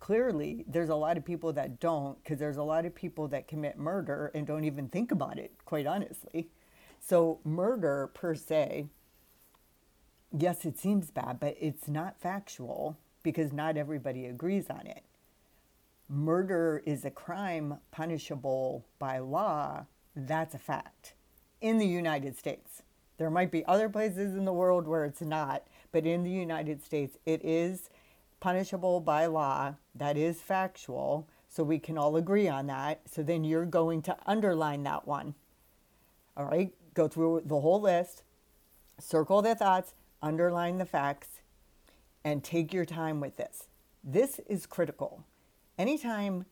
clearly 0.00 0.64
there's 0.66 0.88
a 0.88 0.94
lot 0.94 1.18
of 1.18 1.24
people 1.24 1.52
that 1.52 1.78
don't 1.80 2.22
because 2.22 2.38
there's 2.38 2.56
a 2.56 2.62
lot 2.62 2.86
of 2.86 2.94
people 2.94 3.28
that 3.28 3.46
commit 3.46 3.76
murder 3.76 4.30
and 4.34 4.46
don't 4.46 4.64
even 4.64 4.88
think 4.88 5.10
about 5.10 5.38
it, 5.38 5.52
quite 5.64 5.86
honestly. 5.86 6.48
So, 7.00 7.40
murder 7.44 8.10
per 8.14 8.34
se, 8.34 8.86
yes, 10.36 10.64
it 10.64 10.78
seems 10.78 11.10
bad, 11.10 11.38
but 11.40 11.56
it's 11.60 11.88
not 11.88 12.20
factual 12.20 12.96
because 13.22 13.52
not 13.52 13.76
everybody 13.76 14.26
agrees 14.26 14.70
on 14.70 14.86
it 14.86 15.02
murder 16.08 16.82
is 16.86 17.04
a 17.04 17.10
crime 17.10 17.78
punishable 17.90 18.86
by 18.98 19.18
law, 19.18 19.86
that's 20.16 20.54
a 20.54 20.58
fact 20.58 21.14
in 21.60 21.78
the 21.78 21.86
United 21.86 22.36
States. 22.36 22.82
There 23.18 23.30
might 23.30 23.50
be 23.50 23.64
other 23.66 23.88
places 23.88 24.34
in 24.34 24.44
the 24.44 24.52
world 24.52 24.86
where 24.86 25.04
it's 25.04 25.20
not, 25.20 25.64
but 25.92 26.06
in 26.06 26.22
the 26.22 26.30
United 26.30 26.82
States, 26.82 27.18
it 27.26 27.44
is 27.44 27.90
punishable 28.40 29.00
by 29.00 29.26
law. 29.26 29.74
That 29.94 30.16
is 30.16 30.40
factual. 30.40 31.28
So 31.48 31.64
we 31.64 31.78
can 31.78 31.98
all 31.98 32.16
agree 32.16 32.46
on 32.46 32.66
that. 32.68 33.00
So 33.06 33.22
then 33.22 33.42
you're 33.42 33.64
going 33.64 34.02
to 34.02 34.16
underline 34.26 34.84
that 34.84 35.06
one. 35.06 35.34
All 36.36 36.44
right, 36.44 36.72
go 36.94 37.08
through 37.08 37.42
the 37.44 37.60
whole 37.60 37.80
list, 37.80 38.22
circle 39.00 39.42
the 39.42 39.56
thoughts, 39.56 39.94
underline 40.22 40.78
the 40.78 40.84
facts, 40.86 41.40
and 42.24 42.44
take 42.44 42.72
your 42.72 42.84
time 42.84 43.18
with 43.18 43.36
this. 43.36 43.66
This 44.04 44.38
is 44.46 44.66
critical 44.66 45.24
anytime 45.78 46.44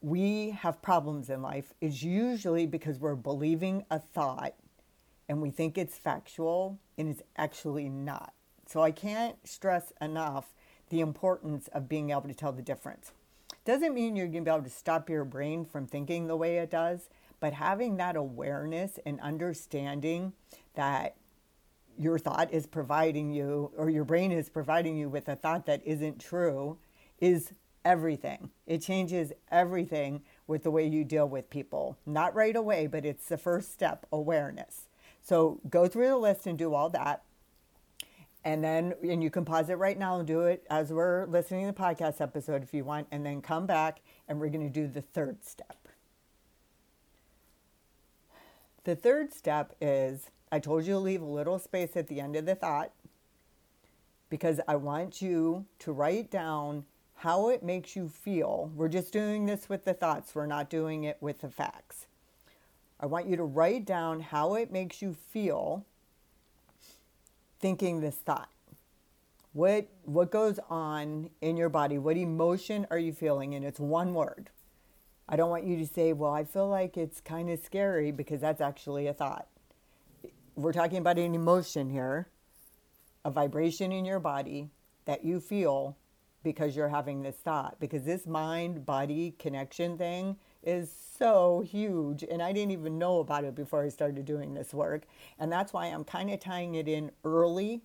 we 0.00 0.50
have 0.50 0.82
problems 0.82 1.30
in 1.30 1.40
life 1.40 1.72
is 1.80 2.02
usually 2.02 2.66
because 2.66 2.98
we're 2.98 3.14
believing 3.14 3.84
a 3.90 3.98
thought 3.98 4.54
and 5.28 5.40
we 5.40 5.50
think 5.50 5.78
it's 5.78 5.96
factual 5.96 6.78
and 6.98 7.08
it's 7.08 7.22
actually 7.36 7.88
not. 7.88 8.34
So 8.66 8.82
I 8.82 8.90
can't 8.90 9.36
stress 9.46 9.92
enough 10.00 10.54
the 10.90 11.00
importance 11.00 11.68
of 11.68 11.88
being 11.88 12.10
able 12.10 12.22
to 12.22 12.34
tell 12.34 12.52
the 12.52 12.62
difference. 12.62 13.12
Doesn't 13.64 13.94
mean 13.94 14.14
you're 14.14 14.26
going 14.26 14.44
to 14.44 14.50
be 14.50 14.54
able 14.54 14.64
to 14.64 14.70
stop 14.70 15.10
your 15.10 15.24
brain 15.24 15.64
from 15.64 15.86
thinking 15.86 16.26
the 16.26 16.36
way 16.36 16.58
it 16.58 16.70
does, 16.70 17.08
but 17.40 17.52
having 17.52 17.96
that 17.96 18.14
awareness 18.14 18.98
and 19.04 19.20
understanding 19.20 20.32
that 20.74 21.16
your 21.98 22.18
thought 22.18 22.52
is 22.52 22.66
providing 22.66 23.32
you, 23.32 23.72
or 23.76 23.90
your 23.90 24.04
brain 24.04 24.30
is 24.30 24.48
providing 24.48 24.96
you 24.96 25.08
with 25.08 25.28
a 25.28 25.34
thought 25.34 25.66
that 25.66 25.82
isn't 25.84 26.20
true, 26.20 26.78
is 27.18 27.52
everything. 27.86 28.50
It 28.66 28.82
changes 28.82 29.32
everything 29.48 30.22
with 30.48 30.64
the 30.64 30.72
way 30.72 30.84
you 30.86 31.04
deal 31.04 31.28
with 31.28 31.48
people. 31.48 31.96
Not 32.04 32.34
right 32.34 32.56
away, 32.56 32.88
but 32.88 33.06
it's 33.06 33.28
the 33.28 33.38
first 33.38 33.72
step 33.72 34.06
awareness. 34.12 34.88
So 35.22 35.60
go 35.70 35.86
through 35.86 36.08
the 36.08 36.16
list 36.16 36.46
and 36.46 36.58
do 36.58 36.74
all 36.74 36.90
that. 36.90 37.22
And 38.44 38.62
then, 38.62 38.94
and 39.02 39.22
you 39.22 39.30
can 39.30 39.44
pause 39.44 39.70
it 39.70 39.74
right 39.74 39.98
now 39.98 40.18
and 40.18 40.26
do 40.26 40.42
it 40.42 40.66
as 40.68 40.92
we're 40.92 41.26
listening 41.26 41.66
to 41.66 41.72
the 41.72 41.80
podcast 41.80 42.20
episode 42.20 42.64
if 42.64 42.74
you 42.74 42.84
want, 42.84 43.06
and 43.12 43.24
then 43.24 43.40
come 43.40 43.66
back 43.66 44.00
and 44.28 44.40
we're 44.40 44.50
going 44.50 44.66
to 44.66 44.72
do 44.72 44.88
the 44.88 45.02
third 45.02 45.44
step. 45.44 45.88
The 48.82 48.96
third 48.96 49.32
step 49.32 49.74
is 49.80 50.30
I 50.50 50.58
told 50.58 50.86
you 50.86 50.94
to 50.94 50.98
leave 50.98 51.22
a 51.22 51.24
little 51.24 51.58
space 51.60 51.96
at 51.96 52.08
the 52.08 52.20
end 52.20 52.34
of 52.34 52.46
the 52.46 52.54
thought 52.56 52.90
because 54.28 54.60
I 54.66 54.74
want 54.74 55.22
you 55.22 55.66
to 55.80 55.92
write 55.92 56.30
down 56.32 56.84
how 57.16 57.48
it 57.48 57.62
makes 57.62 57.96
you 57.96 58.08
feel. 58.08 58.70
We're 58.74 58.88
just 58.88 59.12
doing 59.12 59.46
this 59.46 59.68
with 59.68 59.84
the 59.84 59.94
thoughts, 59.94 60.34
we're 60.34 60.46
not 60.46 60.68
doing 60.70 61.04
it 61.04 61.16
with 61.20 61.40
the 61.40 61.48
facts. 61.48 62.06
I 63.00 63.06
want 63.06 63.26
you 63.26 63.36
to 63.36 63.44
write 63.44 63.84
down 63.84 64.20
how 64.20 64.54
it 64.54 64.70
makes 64.70 65.02
you 65.02 65.14
feel 65.14 65.84
thinking 67.58 68.00
this 68.00 68.16
thought. 68.16 68.50
What 69.52 69.88
what 70.04 70.30
goes 70.30 70.58
on 70.68 71.30
in 71.40 71.56
your 71.56 71.70
body? 71.70 71.96
What 71.96 72.16
emotion 72.18 72.86
are 72.90 72.98
you 72.98 73.12
feeling? 73.12 73.54
And 73.54 73.64
it's 73.64 73.80
one 73.80 74.12
word. 74.12 74.50
I 75.28 75.36
don't 75.36 75.50
want 75.50 75.64
you 75.64 75.76
to 75.78 75.86
say, 75.86 76.12
"Well, 76.12 76.32
I 76.32 76.44
feel 76.44 76.68
like 76.68 76.96
it's 76.96 77.20
kind 77.20 77.48
of 77.50 77.58
scary" 77.58 78.12
because 78.12 78.42
that's 78.42 78.60
actually 78.60 79.06
a 79.06 79.14
thought. 79.14 79.48
We're 80.54 80.72
talking 80.72 80.98
about 80.98 81.18
an 81.18 81.34
emotion 81.34 81.90
here, 81.90 82.28
a 83.24 83.30
vibration 83.30 83.92
in 83.92 84.04
your 84.04 84.20
body 84.20 84.70
that 85.06 85.24
you 85.24 85.40
feel 85.40 85.96
because 86.46 86.76
you're 86.76 86.90
having 86.90 87.22
this 87.22 87.34
thought 87.34 87.74
because 87.80 88.04
this 88.04 88.24
mind 88.24 88.86
body 88.86 89.34
connection 89.36 89.98
thing 89.98 90.36
is 90.62 90.94
so 91.18 91.64
huge 91.68 92.22
and 92.22 92.40
I 92.40 92.52
didn't 92.52 92.70
even 92.70 93.00
know 93.00 93.18
about 93.18 93.42
it 93.42 93.56
before 93.56 93.82
I 93.82 93.88
started 93.88 94.24
doing 94.24 94.54
this 94.54 94.72
work. 94.72 95.02
And 95.40 95.50
that's 95.50 95.72
why 95.72 95.86
I'm 95.86 96.04
kind 96.04 96.30
of 96.30 96.38
tying 96.38 96.76
it 96.76 96.86
in 96.86 97.10
early 97.24 97.80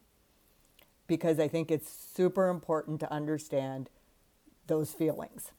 because 1.07 1.39
I 1.39 1.47
think 1.47 1.71
it's 1.71 1.89
super 1.91 2.49
important 2.49 2.99
to 2.99 3.11
understand 3.11 3.89
those 4.67 4.93
feelings 4.93 5.53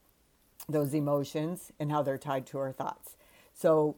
those 0.68 0.94
emotions 0.94 1.72
and 1.80 1.90
how 1.90 2.04
they're 2.04 2.16
tied 2.16 2.46
to 2.46 2.58
our 2.58 2.70
thoughts. 2.70 3.16
So 3.52 3.96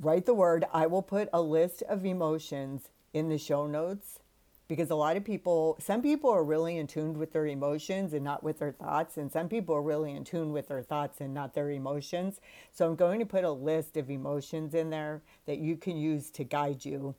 write 0.00 0.24
the 0.24 0.32
word. 0.32 0.64
I 0.72 0.86
will 0.86 1.02
put 1.02 1.28
a 1.34 1.42
list 1.42 1.82
of 1.82 2.06
emotions 2.06 2.88
in 3.12 3.28
the 3.28 3.36
show 3.36 3.66
notes 3.66 4.20
because 4.68 4.90
a 4.90 4.94
lot 4.94 5.16
of 5.16 5.24
people, 5.24 5.76
some 5.80 6.02
people 6.02 6.30
are 6.30 6.44
really 6.44 6.76
in 6.76 6.86
tune 6.86 7.18
with 7.18 7.32
their 7.32 7.46
emotions 7.46 8.12
and 8.12 8.22
not 8.22 8.42
with 8.42 8.58
their 8.58 8.72
thoughts, 8.72 9.16
and 9.16 9.32
some 9.32 9.48
people 9.48 9.74
are 9.74 9.82
really 9.82 10.12
in 10.12 10.24
tune 10.24 10.52
with 10.52 10.68
their 10.68 10.82
thoughts 10.82 11.20
and 11.20 11.32
not 11.32 11.54
their 11.54 11.70
emotions. 11.70 12.40
So 12.72 12.86
I'm 12.86 12.94
going 12.94 13.18
to 13.18 13.26
put 13.26 13.44
a 13.44 13.50
list 13.50 13.96
of 13.96 14.10
emotions 14.10 14.74
in 14.74 14.90
there 14.90 15.22
that 15.46 15.58
you 15.58 15.76
can 15.76 15.96
use 15.96 16.30
to 16.32 16.44
guide 16.44 16.84
you 16.84 17.14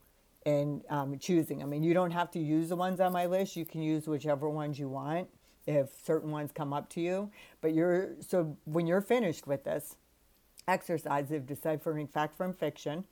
in 0.45 0.83
um, 0.89 1.17
choosing. 1.17 1.63
I 1.63 1.65
mean, 1.65 1.83
you 1.83 1.95
don't 1.95 2.11
have 2.11 2.29
to 2.31 2.39
use 2.39 2.69
the 2.69 2.75
ones 2.75 2.99
on 2.99 3.11
my 3.11 3.25
list. 3.25 3.55
You 3.55 3.65
can 3.65 3.81
use 3.81 4.07
whichever 4.07 4.47
ones 4.47 4.77
you 4.77 4.87
want 4.87 5.27
if 5.65 5.89
certain 6.03 6.29
ones 6.29 6.51
come 6.53 6.71
up 6.71 6.87
to 6.91 7.01
you. 7.01 7.31
But 7.61 7.73
you're 7.73 8.11
so 8.21 8.55
when 8.65 8.85
you're 8.85 9.01
finished 9.01 9.47
with 9.47 9.63
this 9.63 9.95
exercise 10.67 11.31
of 11.31 11.47
deciphering 11.47 12.07
fact 12.07 12.35
from 12.37 12.53
fiction, 12.53 13.05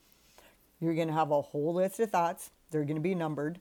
you're 0.79 0.93
going 0.93 1.07
to 1.07 1.13
have 1.13 1.31
a 1.31 1.41
whole 1.41 1.73
list 1.73 1.99
of 1.99 2.11
thoughts. 2.11 2.51
They're 2.69 2.85
going 2.85 2.95
to 2.95 3.01
be 3.01 3.15
numbered 3.15 3.59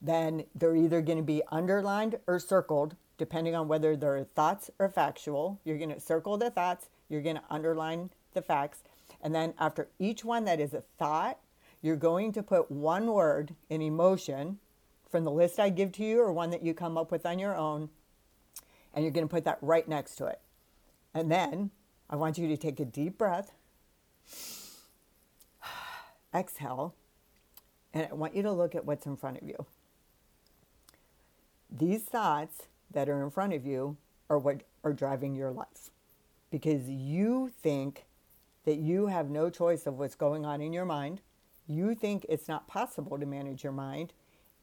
then 0.00 0.44
they're 0.54 0.76
either 0.76 1.00
going 1.00 1.18
to 1.18 1.24
be 1.24 1.42
underlined 1.50 2.18
or 2.26 2.38
circled, 2.38 2.96
depending 3.18 3.54
on 3.54 3.68
whether 3.68 3.96
they're 3.96 4.24
thoughts 4.24 4.70
or 4.78 4.88
factual. 4.88 5.60
You're 5.64 5.78
going 5.78 5.94
to 5.94 6.00
circle 6.00 6.36
the 6.36 6.50
thoughts, 6.50 6.88
you're 7.08 7.22
going 7.22 7.36
to 7.36 7.42
underline 7.50 8.10
the 8.34 8.42
facts. 8.42 8.80
And 9.20 9.34
then 9.34 9.54
after 9.58 9.88
each 9.98 10.24
one 10.24 10.44
that 10.44 10.60
is 10.60 10.74
a 10.74 10.82
thought, 10.98 11.38
you're 11.82 11.96
going 11.96 12.32
to 12.32 12.42
put 12.42 12.70
one 12.70 13.06
word 13.06 13.54
in 13.70 13.80
emotion 13.80 14.58
from 15.08 15.24
the 15.24 15.30
list 15.30 15.58
I 15.58 15.70
give 15.70 15.92
to 15.92 16.04
you 16.04 16.20
or 16.20 16.32
one 16.32 16.50
that 16.50 16.64
you 16.64 16.74
come 16.74 16.98
up 16.98 17.10
with 17.10 17.24
on 17.24 17.38
your 17.38 17.56
own. 17.56 17.90
And 18.92 19.04
you're 19.04 19.12
going 19.12 19.26
to 19.26 19.32
put 19.32 19.44
that 19.44 19.58
right 19.60 19.86
next 19.86 20.16
to 20.16 20.26
it. 20.26 20.40
And 21.14 21.30
then 21.30 21.70
I 22.08 22.16
want 22.16 22.38
you 22.38 22.48
to 22.48 22.56
take 22.56 22.80
a 22.80 22.84
deep 22.84 23.18
breath, 23.18 23.52
exhale, 26.34 26.94
and 27.92 28.08
I 28.10 28.14
want 28.14 28.34
you 28.34 28.42
to 28.42 28.52
look 28.52 28.74
at 28.74 28.84
what's 28.84 29.06
in 29.06 29.16
front 29.16 29.38
of 29.38 29.42
you. 29.42 29.66
These 31.70 32.02
thoughts 32.02 32.64
that 32.90 33.08
are 33.08 33.22
in 33.22 33.30
front 33.30 33.52
of 33.52 33.66
you 33.66 33.96
are 34.30 34.38
what 34.38 34.62
are 34.84 34.92
driving 34.92 35.34
your 35.34 35.50
life 35.50 35.90
because 36.50 36.88
you 36.88 37.50
think 37.62 38.04
that 38.64 38.76
you 38.76 39.06
have 39.06 39.30
no 39.30 39.50
choice 39.50 39.86
of 39.86 39.98
what's 39.98 40.14
going 40.14 40.44
on 40.44 40.60
in 40.60 40.72
your 40.72 40.84
mind. 40.84 41.20
You 41.66 41.94
think 41.94 42.26
it's 42.28 42.48
not 42.48 42.68
possible 42.68 43.18
to 43.18 43.26
manage 43.26 43.62
your 43.62 43.72
mind. 43.72 44.12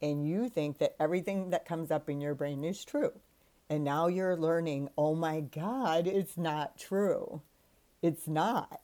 And 0.01 0.27
you 0.27 0.49
think 0.49 0.79
that 0.79 0.95
everything 0.99 1.51
that 1.51 1.65
comes 1.65 1.89
up 1.89 2.09
in 2.09 2.19
your 2.19 2.35
brain 2.35 2.63
is 2.63 2.83
true. 2.83 3.13
And 3.69 3.83
now 3.83 4.07
you're 4.07 4.35
learning, 4.35 4.89
oh 4.97 5.15
my 5.15 5.39
God, 5.39 6.07
it's 6.07 6.37
not 6.37 6.77
true. 6.77 7.41
It's 8.01 8.27
not. 8.27 8.81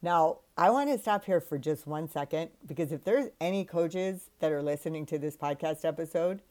Now, 0.00 0.38
I 0.56 0.70
want 0.70 0.90
to 0.90 0.98
stop 0.98 1.24
here 1.24 1.40
for 1.40 1.58
just 1.58 1.86
one 1.86 2.08
second 2.08 2.50
because 2.64 2.92
if 2.92 3.02
there's 3.02 3.30
any 3.40 3.64
coaches 3.64 4.30
that 4.38 4.52
are 4.52 4.62
listening 4.62 5.06
to 5.06 5.18
this 5.18 5.36
podcast 5.36 5.84
episode, 5.84 6.42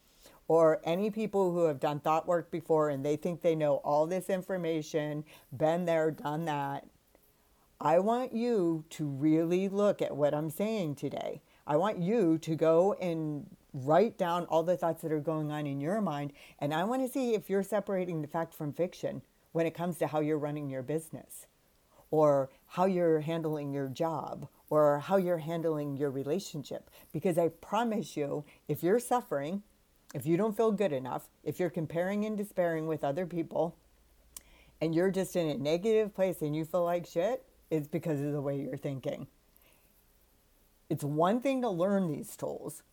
or 0.48 0.82
any 0.84 1.10
people 1.10 1.52
who 1.54 1.66
have 1.66 1.80
done 1.80 2.00
thought 2.00 2.28
work 2.28 2.52
before 2.52 2.90
and 2.90 3.06
they 3.06 3.16
think 3.16 3.42
they 3.42 3.56
know 3.56 3.76
all 3.78 4.06
this 4.06 4.30
information, 4.30 5.24
been 5.56 5.86
there, 5.86 6.12
done 6.12 6.46
that. 6.46 6.86
I 7.80 8.00
want 8.00 8.34
you 8.34 8.86
to 8.92 9.06
really 9.06 9.68
look 9.68 10.02
at 10.02 10.16
what 10.16 10.34
I'm 10.34 10.50
saying 10.50 10.96
today. 10.96 11.42
I 11.66 11.78
want 11.78 12.00
you 12.00 12.38
to 12.40 12.56
go 12.56 12.94
and 12.94 13.46
write 13.74 14.18
down 14.18 14.46
all 14.46 14.64
the 14.64 14.78
thoughts 14.78 15.02
that 15.02 15.12
are 15.12 15.20
going 15.20 15.52
on 15.52 15.66
in 15.66 15.82
your 15.82 16.02
mind. 16.02 16.34
And 16.60 16.74
I 16.74 16.84
want 16.84 17.02
to 17.02 17.12
see 17.12 17.34
if 17.34 17.50
you're 17.50 17.64
separating 17.64 18.22
the 18.22 18.28
fact 18.28 18.54
from 18.54 18.74
fiction 18.74 19.22
when 19.52 19.66
it 19.66 19.74
comes 19.74 19.98
to 19.98 20.08
how 20.08 20.20
you're 20.20 20.38
running 20.38 20.70
your 20.70 20.84
business 20.84 21.48
or 22.12 22.50
how 22.68 22.86
you're 22.86 23.22
handling 23.22 23.74
your 23.74 23.88
job 23.88 24.48
or 24.70 25.00
how 25.00 25.18
you're 25.18 25.40
handling 25.40 25.98
your 25.98 26.12
relationship. 26.12 26.90
Because 27.12 27.38
I 27.38 27.50
promise 27.50 28.16
you, 28.16 28.46
if 28.68 28.84
you're 28.84 29.00
suffering, 29.00 29.64
if 30.14 30.26
you 30.26 30.38
don't 30.38 30.56
feel 30.56 30.72
good 30.72 30.94
enough, 30.94 31.28
if 31.44 31.60
you're 31.60 31.70
comparing 31.70 32.26
and 32.26 32.38
despairing 32.38 32.88
with 32.88 33.04
other 33.04 33.26
people, 33.26 33.76
and 34.80 34.94
you're 34.94 35.12
just 35.12 35.36
in 35.36 35.48
a 35.48 35.58
negative 35.58 36.14
place 36.14 36.42
and 36.42 36.56
you 36.56 36.66
feel 36.66 36.84
like 36.84 37.06
shit, 37.06 37.46
it's 37.70 37.88
because 37.88 38.20
of 38.22 38.34
the 38.34 38.42
way 38.42 38.60
you're 38.60 38.78
thinking. 38.78 39.28
It's 40.90 41.04
one 41.04 41.40
thing 41.40 41.62
to 41.62 41.70
learn 41.70 42.12
these 42.12 42.36
tools 42.36 42.84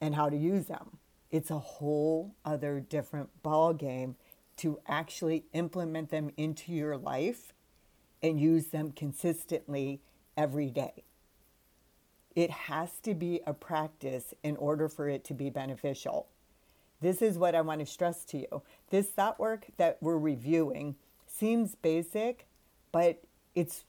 and 0.00 0.14
how 0.14 0.28
to 0.28 0.36
use 0.36 0.66
them. 0.66 0.98
It's 1.30 1.50
a 1.50 1.58
whole 1.58 2.34
other 2.44 2.80
different 2.80 3.42
ball 3.42 3.72
game 3.72 4.16
to 4.56 4.80
actually 4.88 5.44
implement 5.52 6.10
them 6.10 6.30
into 6.36 6.72
your 6.72 6.96
life 6.96 7.52
and 8.22 8.40
use 8.40 8.68
them 8.68 8.90
consistently 8.90 10.00
every 10.36 10.70
day. 10.70 11.04
It 12.34 12.50
has 12.50 12.98
to 13.00 13.14
be 13.14 13.40
a 13.46 13.52
practice 13.52 14.34
in 14.42 14.56
order 14.56 14.88
for 14.88 15.08
it 15.08 15.24
to 15.24 15.34
be 15.34 15.50
beneficial. 15.50 16.28
This 17.00 17.22
is 17.22 17.38
what 17.38 17.54
I 17.54 17.62
want 17.62 17.80
to 17.80 17.86
stress 17.86 18.24
to 18.26 18.38
you. 18.38 18.62
This 18.90 19.08
thought 19.08 19.40
work 19.40 19.66
that 19.78 19.98
we're 20.00 20.18
reviewing 20.18 20.96
seems 21.26 21.74
basic, 21.74 22.46
but 22.92 23.22
it's 23.54 23.84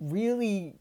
really, 0.00 0.74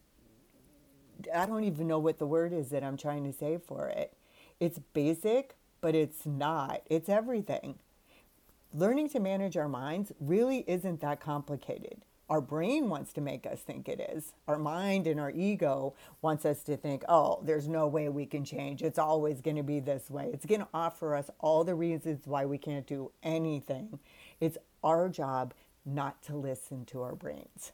I 1.33 1.45
don't 1.45 1.65
even 1.65 1.87
know 1.87 1.99
what 1.99 2.19
the 2.19 2.27
word 2.27 2.53
is 2.53 2.69
that 2.69 2.83
I'm 2.83 2.97
trying 2.97 3.25
to 3.25 3.33
say 3.33 3.57
for 3.57 3.89
it. 3.89 4.13
It's 4.59 4.79
basic, 4.93 5.55
but 5.81 5.95
it's 5.95 6.25
not. 6.25 6.81
It's 6.89 7.09
everything. 7.09 7.79
Learning 8.73 9.09
to 9.09 9.19
manage 9.19 9.57
our 9.57 9.67
minds 9.67 10.11
really 10.19 10.63
isn't 10.67 11.01
that 11.01 11.19
complicated 11.19 12.05
our 12.29 12.41
brain 12.41 12.89
wants 12.89 13.13
to 13.13 13.21
make 13.21 13.45
us 13.45 13.59
think 13.61 13.89
it 13.89 13.99
is. 13.99 14.33
Our 14.47 14.57
mind 14.57 15.07
and 15.07 15.19
our 15.19 15.31
ego 15.31 15.93
wants 16.21 16.45
us 16.45 16.63
to 16.63 16.77
think, 16.77 17.03
oh, 17.09 17.41
there's 17.43 17.67
no 17.67 17.87
way 17.87 18.09
we 18.09 18.25
can 18.25 18.45
change. 18.45 18.81
It's 18.81 18.97
always 18.97 19.41
going 19.41 19.57
to 19.57 19.63
be 19.63 19.79
this 19.79 20.09
way. 20.09 20.29
It's 20.33 20.45
going 20.45 20.61
to 20.61 20.67
offer 20.73 21.15
us 21.15 21.29
all 21.39 21.63
the 21.63 21.75
reasons 21.75 22.25
why 22.25 22.45
we 22.45 22.57
can't 22.57 22.87
do 22.87 23.11
anything. 23.21 23.99
It's 24.39 24.57
our 24.83 25.09
job 25.09 25.53
not 25.85 26.21
to 26.23 26.35
listen 26.35 26.85
to 26.85 27.01
our 27.01 27.15
brains. 27.15 27.73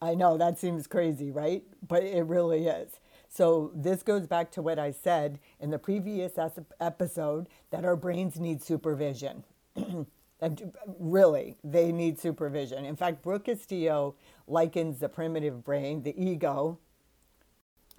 I 0.00 0.14
know 0.14 0.36
that 0.36 0.58
seems 0.58 0.86
crazy, 0.86 1.30
right? 1.30 1.62
But 1.86 2.02
it 2.04 2.24
really 2.26 2.66
is. 2.66 3.00
So, 3.28 3.72
this 3.74 4.02
goes 4.02 4.26
back 4.26 4.50
to 4.52 4.62
what 4.62 4.78
I 4.78 4.92
said 4.92 5.40
in 5.58 5.70
the 5.70 5.78
previous 5.78 6.34
episode 6.80 7.48
that 7.70 7.84
our 7.84 7.96
brains 7.96 8.38
need 8.38 8.62
supervision. 8.62 9.44
Uh, 10.40 10.50
really, 10.98 11.56
they 11.64 11.92
need 11.92 12.18
supervision. 12.18 12.84
In 12.84 12.96
fact, 12.96 13.22
Brooke 13.22 13.46
Castillo 13.46 14.14
likens 14.46 14.98
the 14.98 15.08
primitive 15.08 15.64
brain, 15.64 16.02
the 16.02 16.14
ego, 16.22 16.78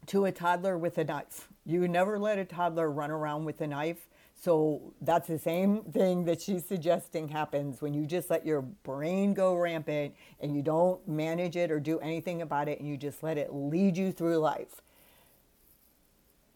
to 0.08 0.26
a 0.26 0.32
toddler 0.32 0.78
with 0.78 0.98
a 0.98 1.04
knife. 1.04 1.50
You 1.66 1.88
never 1.88 2.20
let 2.20 2.38
a 2.38 2.46
toddler 2.46 2.92
run 2.92 3.12
around 3.12 3.46
with 3.46 3.60
a 3.62 3.68
knife. 3.68 4.08
So 4.40 4.94
that's 5.02 5.28
the 5.28 5.40
same 5.40 5.82
thing 5.84 6.26
that 6.26 6.40
she's 6.40 6.64
suggesting 6.64 7.28
happens 7.30 7.82
when 7.82 7.96
you 7.96 8.06
just 8.06 8.30
let 8.30 8.46
your 8.46 8.62
brain 8.62 9.34
go 9.34 9.56
rampant 9.56 10.14
and 10.40 10.56
you 10.56 10.62
don't 10.62 11.06
manage 11.08 11.56
it 11.56 11.72
or 11.72 11.80
do 11.80 12.00
anything 12.00 12.44
about 12.44 12.70
it 12.70 12.80
and 12.80 12.88
you 12.88 12.98
just 12.98 13.24
let 13.24 13.40
it 13.40 13.52
lead 13.52 13.98
you 13.98 14.12
through 14.12 14.38
life. 14.38 14.82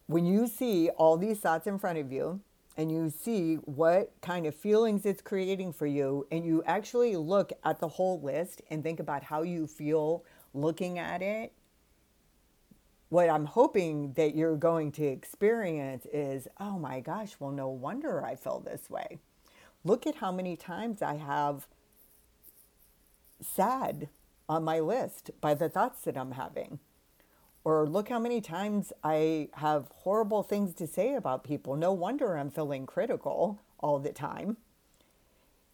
When 0.05 0.25
you 0.25 0.47
see 0.47 0.89
all 0.89 1.17
these 1.17 1.39
thoughts 1.39 1.65
in 1.65 1.79
front 1.79 1.97
of 1.97 2.11
you 2.11 2.41
and 2.77 2.91
you 2.91 3.09
see 3.09 3.55
what 3.55 4.13
kind 4.21 4.45
of 4.45 4.55
feelings 4.55 5.05
it's 5.05 5.21
creating 5.21 5.73
for 5.73 5.85
you, 5.85 6.27
and 6.31 6.45
you 6.45 6.63
actually 6.65 7.15
look 7.15 7.51
at 7.63 7.79
the 7.79 7.87
whole 7.87 8.21
list 8.21 8.61
and 8.69 8.83
think 8.83 8.99
about 8.99 9.23
how 9.23 9.41
you 9.41 9.67
feel 9.67 10.23
looking 10.53 10.99
at 10.99 11.21
it 11.21 11.53
what 13.11 13.29
I'm 13.29 13.43
hoping 13.43 14.13
that 14.13 14.35
you're 14.35 14.55
going 14.55 14.93
to 14.93 15.05
experience 15.05 16.07
is, 16.13 16.47
oh 16.61 16.79
my 16.79 17.01
gosh, 17.01 17.35
well, 17.39 17.51
no 17.51 17.67
wonder 17.67 18.23
I 18.23 18.37
feel 18.37 18.61
this 18.61 18.89
way. 18.89 19.19
Look 19.83 20.07
at 20.07 20.15
how 20.15 20.31
many 20.31 20.55
times 20.55 21.01
I 21.01 21.15
have 21.15 21.67
sad 23.41 24.07
on 24.47 24.63
my 24.63 24.79
list 24.79 25.31
by 25.41 25.53
the 25.55 25.67
thoughts 25.67 26.03
that 26.03 26.17
I'm 26.17 26.31
having. 26.31 26.79
Or 27.63 27.87
look 27.87 28.09
how 28.09 28.19
many 28.19 28.41
times 28.41 28.91
I 29.03 29.49
have 29.53 29.87
horrible 29.93 30.43
things 30.43 30.73
to 30.75 30.87
say 30.87 31.13
about 31.13 31.43
people. 31.43 31.75
No 31.75 31.91
wonder 31.91 32.37
I'm 32.37 32.49
feeling 32.49 32.85
critical 32.85 33.59
all 33.79 33.99
the 33.99 34.11
time. 34.11 34.57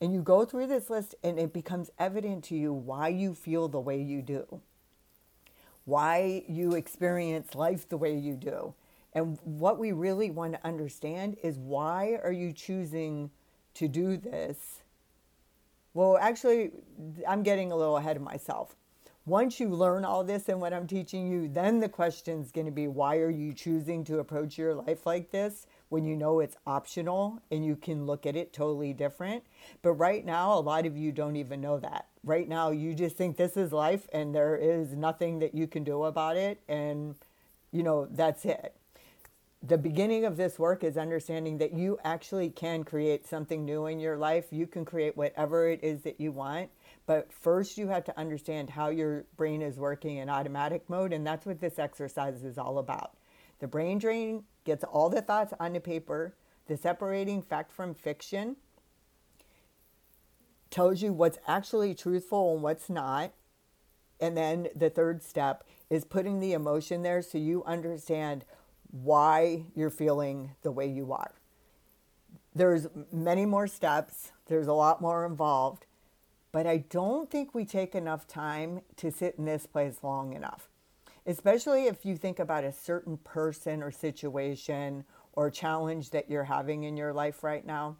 And 0.02 0.14
you 0.14 0.22
go 0.22 0.46
through 0.46 0.68
this 0.68 0.90
list, 0.90 1.16
and 1.24 1.40
it 1.40 1.54
becomes 1.54 1.90
evident 1.98 2.44
to 2.46 2.56
you 2.56 2.72
why 2.74 3.08
you 3.08 3.34
feel 3.34 3.68
the 3.68 3.80
way 3.80 4.02
you 4.02 4.22
do 4.22 4.62
why 5.88 6.44
you 6.50 6.76
experience 6.76 7.56
life 7.56 7.88
the 7.88 7.96
way 7.96 8.14
you 8.14 8.36
do. 8.36 8.74
And 9.14 9.40
what 9.46 9.80
we 9.80 9.94
really 9.94 10.30
want 10.30 10.52
to 10.52 10.68
understand 10.68 11.38
is 11.42 11.58
why 11.58 12.20
are 12.22 12.32
you 12.32 12.52
choosing 12.52 13.32
to 13.76 13.88
do 13.88 14.18
this? 14.18 14.82
Well, 15.94 16.18
actually, 16.18 16.72
I'm 17.26 17.42
getting 17.42 17.72
a 17.72 17.78
little 17.78 17.96
ahead 17.96 18.18
of 18.18 18.22
myself. 18.22 18.76
Once 19.28 19.60
you 19.60 19.68
learn 19.68 20.06
all 20.06 20.24
this 20.24 20.48
and 20.48 20.62
what 20.62 20.74
I'm 20.74 20.88
teaching 20.88 21.30
you, 21.30 21.50
then 21.50 21.82
the 21.82 21.90
question 21.90 22.40
is 22.40 22.50
going 22.50 22.64
to 22.66 22.72
be 22.72 22.88
why 22.88 23.18
are 23.18 23.30
you 23.30 23.52
choosing 23.54 24.06
to 24.06 24.20
approach 24.20 24.58
your 24.58 24.74
life 24.74 25.06
like 25.06 25.32
this 25.32 25.68
when 25.90 26.06
you 26.06 26.16
know 26.16 26.40
it's 26.40 26.56
optional 26.66 27.42
and 27.52 27.66
you 27.66 27.76
can 27.76 28.06
look 28.06 28.26
at 28.26 28.38
it 28.38 28.54
totally 28.54 28.94
different? 28.94 29.44
But 29.82 29.92
right 29.94 30.26
now, 30.26 30.54
a 30.54 30.62
lot 30.62 30.86
of 30.86 30.96
you 30.96 31.12
don't 31.12 31.36
even 31.36 31.60
know 31.60 31.78
that. 31.78 32.08
Right 32.24 32.48
now, 32.48 32.72
you 32.72 32.94
just 32.94 33.18
think 33.18 33.36
this 33.36 33.58
is 33.58 33.74
life 33.74 34.08
and 34.14 34.34
there 34.34 34.56
is 34.56 34.94
nothing 34.94 35.40
that 35.40 35.54
you 35.54 35.68
can 35.68 35.84
do 35.84 36.06
about 36.06 36.38
it. 36.38 36.62
And, 36.70 37.16
you 37.74 37.84
know, 37.84 38.08
that's 38.10 38.46
it 38.46 38.78
the 39.64 39.78
beginning 39.78 40.24
of 40.24 40.38
this 40.38 40.60
work 40.60 40.84
is 40.84 40.98
understanding 40.98 41.58
that 41.58 41.74
you 41.74 41.98
actually 42.04 42.50
can 42.50 42.84
create 42.84 43.26
something 43.26 43.66
new 43.66 43.88
in 43.88 44.00
your 44.00 44.16
life. 44.16 44.46
You 44.52 44.68
can 44.68 44.86
create 44.86 45.18
whatever 45.18 45.68
it 45.68 45.84
is 45.84 46.04
that 46.04 46.22
you 46.22 46.32
want. 46.32 46.70
But 47.08 47.32
first, 47.34 47.78
you 47.78 47.88
have 47.88 48.04
to 48.04 48.20
understand 48.20 48.70
how 48.70 48.90
your 48.90 49.26
brain 49.38 49.62
is 49.62 49.80
working 49.80 50.18
in 50.18 50.30
automatic 50.30 50.90
mode, 50.90 51.14
and 51.14 51.26
that's 51.26 51.46
what 51.46 51.62
this 51.62 51.80
exercise 51.80 52.44
is 52.44 52.58
all 52.58 52.78
about. 52.78 53.18
The 53.60 53.68
brain 53.68 53.98
drain 53.98 54.44
gets 54.66 54.84
all 54.84 55.10
the 55.10 55.22
thoughts 55.22 55.54
onto 55.60 55.80
paper, 55.80 56.36
the 56.68 56.78
separating 56.78 57.42
fact 57.42 57.72
from 57.72 57.96
fiction 57.96 58.58
tells 60.70 61.02
you 61.02 61.14
what's 61.14 61.40
actually 61.48 61.96
truthful 61.96 62.54
and 62.54 62.62
what's 62.62 62.90
not. 62.90 63.32
And 64.20 64.36
then 64.36 64.68
the 64.76 64.90
third 64.90 65.24
step 65.24 65.64
is 65.90 66.04
putting 66.04 66.42
the 66.42 66.52
emotion 66.52 67.04
there 67.04 67.22
so 67.22 67.38
you 67.38 67.64
understand 67.64 68.44
why 68.92 69.66
you're 69.76 69.90
feeling 69.90 70.52
the 70.62 70.72
way 70.72 70.88
you 70.88 71.14
are. 71.14 71.36
There's 72.54 72.88
many 73.14 73.46
more 73.46 73.68
steps, 73.68 74.34
there's 74.48 74.68
a 74.68 74.74
lot 74.74 75.02
more 75.02 75.26
involved, 75.26 75.86
but 76.58 76.66
I 76.66 76.78
don't 76.90 77.30
think 77.30 77.54
we 77.54 77.66
take 77.66 77.94
enough 77.94 78.26
time 78.26 78.82
to 78.96 79.12
sit 79.12 79.36
in 79.38 79.46
this 79.46 79.68
place 79.68 80.00
long 80.02 80.34
enough. 80.34 80.70
Especially 81.28 81.86
if 81.86 82.04
you 82.04 82.18
think 82.18 82.40
about 82.40 82.64
a 82.64 82.72
certain 82.72 83.18
person 83.18 83.84
or 83.84 83.92
situation 83.92 85.04
or 85.34 85.52
challenge 85.52 86.10
that 86.10 86.32
you're 86.32 86.46
having 86.46 86.86
in 86.86 86.98
your 86.98 87.14
life 87.14 87.44
right 87.44 87.64
now. 87.64 87.98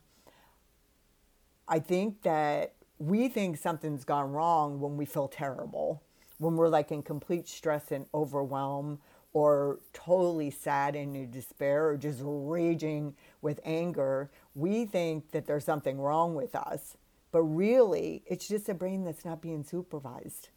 I 1.68 1.78
think 1.78 2.24
that 2.24 2.74
we 2.98 3.28
think 3.28 3.58
something's 3.58 4.04
gone 4.04 4.32
wrong 4.32 4.80
when 4.80 4.98
we 4.98 5.06
feel 5.06 5.28
terrible, 5.28 6.02
when 6.40 6.56
we're 6.56 6.68
like 6.68 6.92
in 6.92 7.04
complete 7.04 7.48
stress 7.48 7.92
and 7.92 8.08
overwhelm, 8.12 8.98
or 9.34 9.82
totally 9.94 10.50
sad 10.50 10.96
and 10.96 11.16
in 11.16 11.30
despair, 11.30 11.90
or 11.90 11.96
just 11.96 12.22
raging 12.24 13.14
with 13.44 13.60
anger. 13.64 14.32
We 14.56 14.86
think 14.86 15.30
that 15.30 15.46
there's 15.46 15.64
something 15.64 16.00
wrong 16.00 16.34
with 16.34 16.56
us. 16.56 16.98
But 17.32 17.44
really, 17.44 18.24
it's 18.26 18.48
just 18.48 18.70
a 18.70 18.74
brain 18.74 19.04
that's 19.04 19.26
not 19.26 19.42
being 19.42 19.64
supervised. 19.64 20.50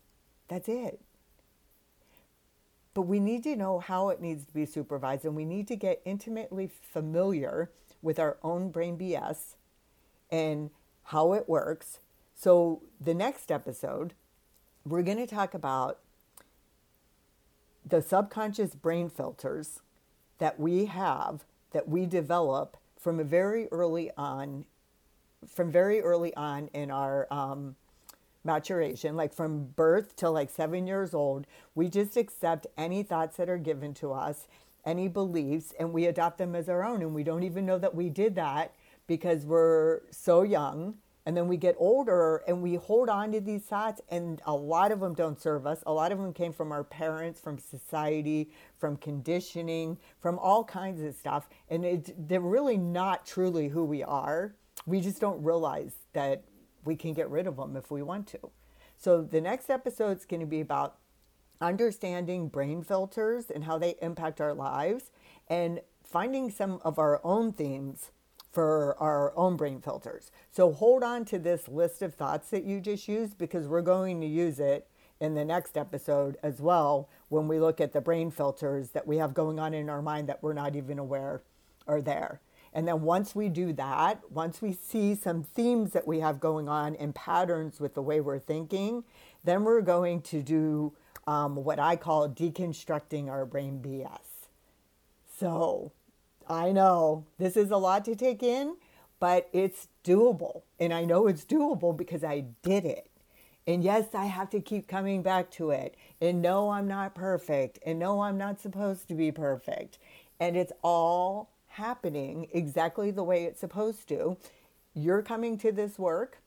That's 0.49 0.69
it. 0.69 1.01
But 2.95 3.03
we 3.03 3.21
need 3.21 3.45
to 3.45 3.57
know 3.57 3.79
how 3.79 4.09
it 4.09 4.21
needs 4.21 4.45
to 4.47 4.53
be 4.53 4.67
supervised, 4.67 5.25
and 5.25 5.37
we 5.37 5.45
need 5.45 5.69
to 5.69 5.77
get 5.77 6.03
intimately 6.05 6.69
familiar 6.69 7.71
with 8.03 8.19
our 8.19 8.39
own 8.43 8.71
brain 8.71 8.99
BS 8.99 9.55
and 10.31 10.71
how 11.05 11.33
it 11.33 11.49
works. 11.49 11.99
So, 12.35 12.83
the 13.01 13.15
next 13.15 13.51
episode, 13.51 14.15
we're 14.85 15.03
going 15.03 15.19
to 15.19 15.27
talk 15.27 15.55
about 15.55 15.99
the 17.85 18.03
subconscious 18.03 18.75
brain 18.75 19.09
filters 19.11 19.81
that 20.39 20.59
we 20.59 20.87
have, 20.87 21.45
that 21.73 21.89
we 21.89 22.07
develop 22.07 22.77
from 22.99 23.21
a 23.21 23.25
very 23.25 23.69
early 23.69 24.11
on 24.17 24.65
from 25.47 25.71
very 25.71 26.01
early 26.01 26.35
on 26.35 26.69
in 26.75 26.91
our 26.91 27.27
um, 27.31 27.77
maturation, 28.45 29.17
like 29.17 29.33
from 29.33 29.65
birth 29.77 30.17
till 30.17 30.33
like 30.33 30.51
seven 30.51 30.87
years 30.87 31.15
old, 31.15 31.47
we 31.75 31.89
just 31.89 32.17
accept 32.17 32.67
any 32.77 33.03
thoughts 33.03 33.37
that 33.37 33.49
are 33.49 33.59
given 33.59 33.95
to 33.95 34.13
us, 34.13 34.49
any 34.85 35.09
beliefs, 35.09 35.73
and 35.79 35.93
we 35.93 36.07
adopt 36.07 36.39
them 36.39 36.55
as 36.55 36.69
our 36.69 36.85
own. 36.85 37.03
And 37.03 37.15
we 37.15 37.25
don't 37.25 37.43
even 37.43 37.67
know 37.67 37.79
that 37.79 37.95
we 37.95 38.09
did 38.09 38.35
that 38.37 38.75
because 39.07 39.45
we're 39.45 40.01
so 40.11 40.43
young. 40.43 40.95
And 41.27 41.37
then 41.37 41.49
we 41.49 41.59
get 41.59 41.77
older 41.79 42.43
and 42.49 42.63
we 42.63 42.77
hold 42.77 43.11
on 43.11 43.31
to 43.33 43.41
these 43.41 43.63
thoughts, 43.63 44.01
and 44.09 44.41
a 44.47 44.55
lot 44.55 44.91
of 44.91 45.01
them 45.01 45.15
don't 45.15 45.41
serve 45.41 45.67
us. 45.67 45.83
A 45.87 45.93
lot 45.93 46.13
of 46.13 46.19
them 46.19 46.33
came 46.33 46.53
from 46.53 46.73
our 46.73 46.83
parents, 46.83 47.39
from 47.39 47.59
society, 47.59 48.51
from 48.79 48.97
conditioning, 48.97 49.99
from 50.19 50.39
all 50.39 50.65
kinds 50.65 51.03
of 51.03 51.15
stuff. 51.15 51.49
And 51.69 51.85
it, 51.85 52.29
they're 52.29 52.41
really 52.41 52.79
not 52.79 53.27
truly 53.27 53.69
who 53.69 53.85
we 53.85 54.03
are 54.03 54.55
we 54.87 55.01
just 55.01 55.21
don't 55.21 55.43
realize 55.43 55.93
that 56.13 56.45
we 56.85 56.97
can 56.97 57.13
get 57.13 57.29
rid 57.31 57.47
of 57.47 57.57
them 57.57 57.77
if 57.77 57.91
we 57.91 58.03
want 58.03 58.27
to. 58.29 58.51
So 58.97 59.23
the 59.23 59.41
next 59.41 59.71
episode 59.71 60.19
is 60.19 60.25
going 60.25 60.41
to 60.41 60.47
be 60.47 60.61
about 60.61 60.97
understanding 61.61 62.49
brain 62.49 62.83
filters 62.83 63.51
and 63.51 63.65
how 63.65 63.79
they 63.79 63.95
impact 64.01 64.41
our 64.41 64.55
lives 64.55 65.11
and 65.49 65.81
finding 66.05 66.51
some 66.51 66.81
of 66.85 66.99
our 66.99 67.21
own 67.25 67.53
themes 67.53 68.11
for 68.51 68.97
our 68.99 69.33
own 69.37 69.57
brain 69.57 69.81
filters. 69.81 70.31
So 70.51 70.73
hold 70.73 71.03
on 71.03 71.25
to 71.27 71.39
this 71.39 71.69
list 71.69 72.03
of 72.03 72.15
thoughts 72.15 72.51
that 72.51 72.65
you 72.65 72.81
just 72.81 73.07
used 73.07 73.39
because 73.39 73.69
we're 73.69 73.83
going 73.83 74.21
to 74.21 74.27
use 74.27 74.59
it 74.59 74.89
in 75.21 75.35
the 75.35 75.45
next 75.45 75.77
episode 75.77 76.37
as 76.43 76.61
well 76.61 77.09
when 77.29 77.47
we 77.47 77.61
look 77.61 77.81
at 77.81 77.93
the 77.93 78.01
brain 78.01 78.31
filters 78.31 78.91
that 78.91 79.07
we 79.07 79.19
have 79.19 79.35
going 79.35 79.61
on 79.61 79.75
in 79.75 79.89
our 79.89 80.03
mind 80.03 80.29
that 80.29 80.43
we're 80.43 80.55
not 80.55 80.75
even 80.75 80.99
aware 80.99 81.43
are 81.87 82.03
there. 82.03 82.41
And 82.73 82.87
then 82.87 83.03
once 83.03 83.35
we 83.35 83.49
do 83.49 83.73
that, 83.75 84.21
once 84.31 84.63
we 84.63 84.73
see 84.73 85.15
some 85.15 85.43
themes 85.43 85.93
that 85.93 86.07
we 86.07 86.21
have 86.21 86.39
going 86.39 86.69
on 86.69 86.95
and 86.97 87.15
patterns 87.15 87.81
with 87.81 87.95
the 87.95 88.03
way 88.03 88.21
we're 88.21 88.39
thinking, 88.39 89.05
then 89.43 89.65
we're 89.65 89.81
going 89.81 90.23
to 90.23 90.43
do 90.43 90.93
um, 91.27 91.57
what 91.57 91.79
I 91.79 91.97
call 91.97 92.29
deconstructing 92.29 93.29
our 93.29 93.45
brain 93.45 93.81
BS. 93.85 94.49
So 95.39 95.93
I 96.49 96.73
know 96.73 97.27
this 97.39 97.57
is 97.57 97.71
a 97.71 97.77
lot 97.77 98.05
to 98.05 98.15
take 98.15 98.43
in, 98.43 98.77
but 99.19 99.49
it's 99.53 99.89
doable. 100.05 100.63
And 100.79 100.93
I 100.93 101.05
know 101.05 101.27
it's 101.27 101.45
doable 101.45 101.97
because 101.97 102.25
I 102.25 102.45
did 102.63 102.85
it. 102.85 103.11
And 103.67 103.85
yes, 103.85 104.07
I 104.15 104.27
have 104.27 104.51
to 104.51 104.61
keep 104.61 104.89
coming 104.89 105.23
back 105.23 105.51
to 105.53 105.71
it. 105.71 105.95
And 106.21 106.43
no, 106.43 106.71
I'm 106.71 106.89
not 106.89 107.15
perfect. 107.15 107.79
And 107.85 107.99
no, 107.99 108.23
I'm 108.23 108.39
not 108.39 108.61
supposed 108.61 109.09
to 109.09 109.15
be 109.15 109.31
perfect. 109.31 109.99
And 110.41 110.57
it's 110.57 110.73
all 110.83 111.50
happening 111.71 112.49
exactly 112.53 113.11
the 113.11 113.23
way 113.23 113.45
it's 113.45 113.61
supposed 113.61 114.09
to. 114.09 114.37
You're 114.95 115.23
coming 115.23 115.57
to 115.59 115.73
this 115.73 115.99
work 115.99 116.39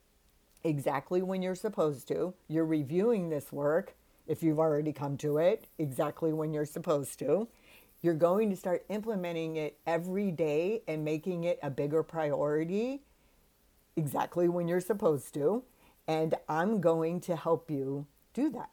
exactly 0.64 1.22
when 1.22 1.42
you're 1.42 1.56
supposed 1.56 2.08
to. 2.10 2.34
You're 2.48 2.66
reviewing 2.66 3.30
this 3.30 3.52
work, 3.52 3.96
if 4.28 4.44
you've 4.44 4.60
already 4.60 4.94
come 4.94 5.18
to 5.18 5.38
it, 5.38 5.68
exactly 5.78 6.34
when 6.34 6.54
you're 6.54 6.66
supposed 6.66 7.20
to. 7.20 7.48
You're 8.02 8.14
going 8.14 8.50
to 8.50 8.56
start 8.58 8.86
implementing 8.90 9.56
it 9.56 9.78
every 9.88 10.30
day 10.32 10.82
and 10.88 11.06
making 11.06 11.46
it 11.46 11.58
a 11.64 11.70
bigger 11.70 12.04
priority 12.04 13.02
exactly 13.96 14.50
when 14.50 14.68
you're 14.68 14.82
supposed 14.82 15.34
to. 15.36 15.64
And 16.06 16.36
I'm 16.50 16.82
going 16.82 17.22
to 17.22 17.36
help 17.38 17.72
you 17.72 18.06
do 18.34 18.50
that. 18.52 18.70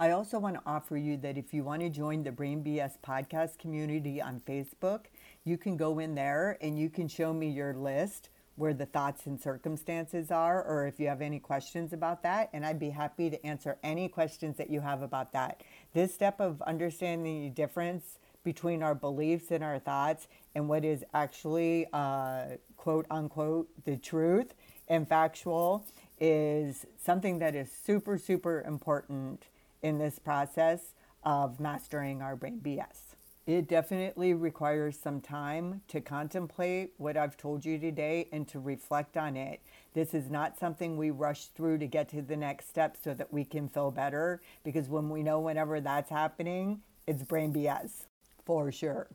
I 0.00 0.12
also 0.12 0.38
want 0.38 0.54
to 0.54 0.62
offer 0.64 0.96
you 0.96 1.16
that 1.18 1.36
if 1.36 1.52
you 1.52 1.64
want 1.64 1.82
to 1.82 1.90
join 1.90 2.22
the 2.22 2.30
Brain 2.30 2.62
BS 2.62 2.98
podcast 3.04 3.58
community 3.58 4.22
on 4.22 4.40
Facebook, 4.46 5.06
you 5.42 5.58
can 5.58 5.76
go 5.76 5.98
in 5.98 6.14
there 6.14 6.56
and 6.60 6.78
you 6.78 6.88
can 6.88 7.08
show 7.08 7.32
me 7.32 7.50
your 7.50 7.74
list 7.74 8.28
where 8.54 8.72
the 8.72 8.86
thoughts 8.86 9.26
and 9.26 9.40
circumstances 9.40 10.30
are, 10.30 10.62
or 10.62 10.86
if 10.86 11.00
you 11.00 11.08
have 11.08 11.20
any 11.20 11.40
questions 11.40 11.92
about 11.92 12.22
that, 12.22 12.48
and 12.52 12.64
I'd 12.64 12.78
be 12.78 12.90
happy 12.90 13.28
to 13.28 13.44
answer 13.44 13.76
any 13.82 14.08
questions 14.08 14.56
that 14.58 14.70
you 14.70 14.80
have 14.80 15.02
about 15.02 15.32
that. 15.32 15.62
This 15.94 16.14
step 16.14 16.40
of 16.40 16.62
understanding 16.62 17.42
the 17.42 17.50
difference 17.50 18.20
between 18.44 18.84
our 18.84 18.94
beliefs 18.94 19.50
and 19.50 19.64
our 19.64 19.80
thoughts 19.80 20.28
and 20.54 20.68
what 20.68 20.84
is 20.84 21.04
actually 21.12 21.86
uh, 21.92 22.44
quote 22.76 23.06
unquote 23.10 23.68
the 23.84 23.96
truth 23.96 24.54
and 24.86 25.08
factual 25.08 25.84
is 26.20 26.86
something 27.04 27.40
that 27.40 27.56
is 27.56 27.68
super, 27.72 28.16
super 28.16 28.62
important 28.62 29.48
in 29.82 29.98
this 29.98 30.18
process 30.18 30.94
of 31.22 31.60
mastering 31.60 32.22
our 32.22 32.36
brain 32.36 32.60
BS. 32.62 33.14
It 33.46 33.66
definitely 33.66 34.34
requires 34.34 34.98
some 34.98 35.22
time 35.22 35.80
to 35.88 36.02
contemplate 36.02 36.92
what 36.98 37.16
I've 37.16 37.38
told 37.38 37.64
you 37.64 37.78
today 37.78 38.28
and 38.30 38.46
to 38.48 38.58
reflect 38.58 39.16
on 39.16 39.38
it. 39.38 39.60
This 39.94 40.12
is 40.12 40.28
not 40.30 40.58
something 40.58 40.98
we 40.98 41.10
rush 41.10 41.46
through 41.46 41.78
to 41.78 41.86
get 41.86 42.10
to 42.10 42.20
the 42.20 42.36
next 42.36 42.68
step 42.68 42.96
so 43.02 43.14
that 43.14 43.32
we 43.32 43.44
can 43.44 43.68
feel 43.68 43.90
better 43.90 44.42
because 44.64 44.88
when 44.90 45.08
we 45.08 45.22
know 45.22 45.40
whenever 45.40 45.80
that's 45.80 46.10
happening, 46.10 46.82
it's 47.06 47.22
brain 47.22 47.54
BS 47.54 48.04
for 48.44 48.70
sure. 48.70 49.08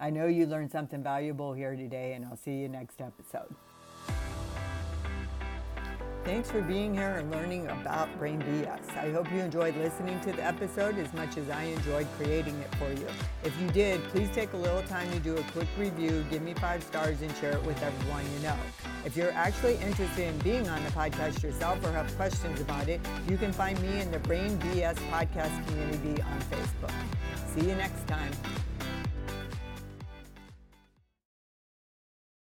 I 0.00 0.10
know 0.10 0.26
you 0.26 0.46
learned 0.46 0.72
something 0.72 1.02
valuable 1.02 1.52
here 1.52 1.76
today, 1.76 2.14
and 2.14 2.24
I'll 2.24 2.36
see 2.36 2.54
you 2.54 2.68
next 2.68 3.00
episode. 3.00 3.54
Thanks 6.24 6.50
for 6.50 6.62
being 6.62 6.94
here 6.94 7.16
and 7.16 7.30
learning 7.30 7.66
about 7.68 8.08
Brain 8.18 8.40
BS. 8.40 8.96
I 8.96 9.10
hope 9.10 9.30
you 9.30 9.40
enjoyed 9.40 9.76
listening 9.76 10.18
to 10.20 10.32
the 10.32 10.42
episode 10.42 10.96
as 10.96 11.12
much 11.12 11.36
as 11.36 11.50
I 11.50 11.64
enjoyed 11.64 12.06
creating 12.16 12.58
it 12.60 12.74
for 12.76 12.90
you. 12.98 13.06
If 13.44 13.60
you 13.60 13.68
did, 13.68 14.02
please 14.04 14.30
take 14.30 14.54
a 14.54 14.56
little 14.56 14.82
time 14.84 15.10
to 15.12 15.18
do 15.18 15.36
a 15.36 15.42
quick 15.52 15.68
review, 15.78 16.24
give 16.30 16.40
me 16.40 16.54
five 16.54 16.82
stars, 16.82 17.20
and 17.20 17.30
share 17.36 17.52
it 17.52 17.62
with 17.64 17.80
everyone 17.82 18.24
you 18.36 18.48
know. 18.48 18.56
If 19.04 19.18
you're 19.18 19.32
actually 19.32 19.74
interested 19.74 20.26
in 20.26 20.38
being 20.38 20.66
on 20.66 20.82
the 20.84 20.90
podcast 20.92 21.42
yourself 21.42 21.84
or 21.84 21.92
have 21.92 22.10
questions 22.16 22.58
about 22.58 22.88
it, 22.88 23.02
you 23.28 23.36
can 23.36 23.52
find 23.52 23.78
me 23.82 24.00
in 24.00 24.10
the 24.10 24.20
Brain 24.20 24.56
BS 24.60 24.96
podcast 25.10 25.66
community 25.66 26.22
on 26.22 26.40
Facebook. 26.50 26.94
See 27.54 27.68
you 27.68 27.74
next 27.74 28.08
time. 28.08 28.32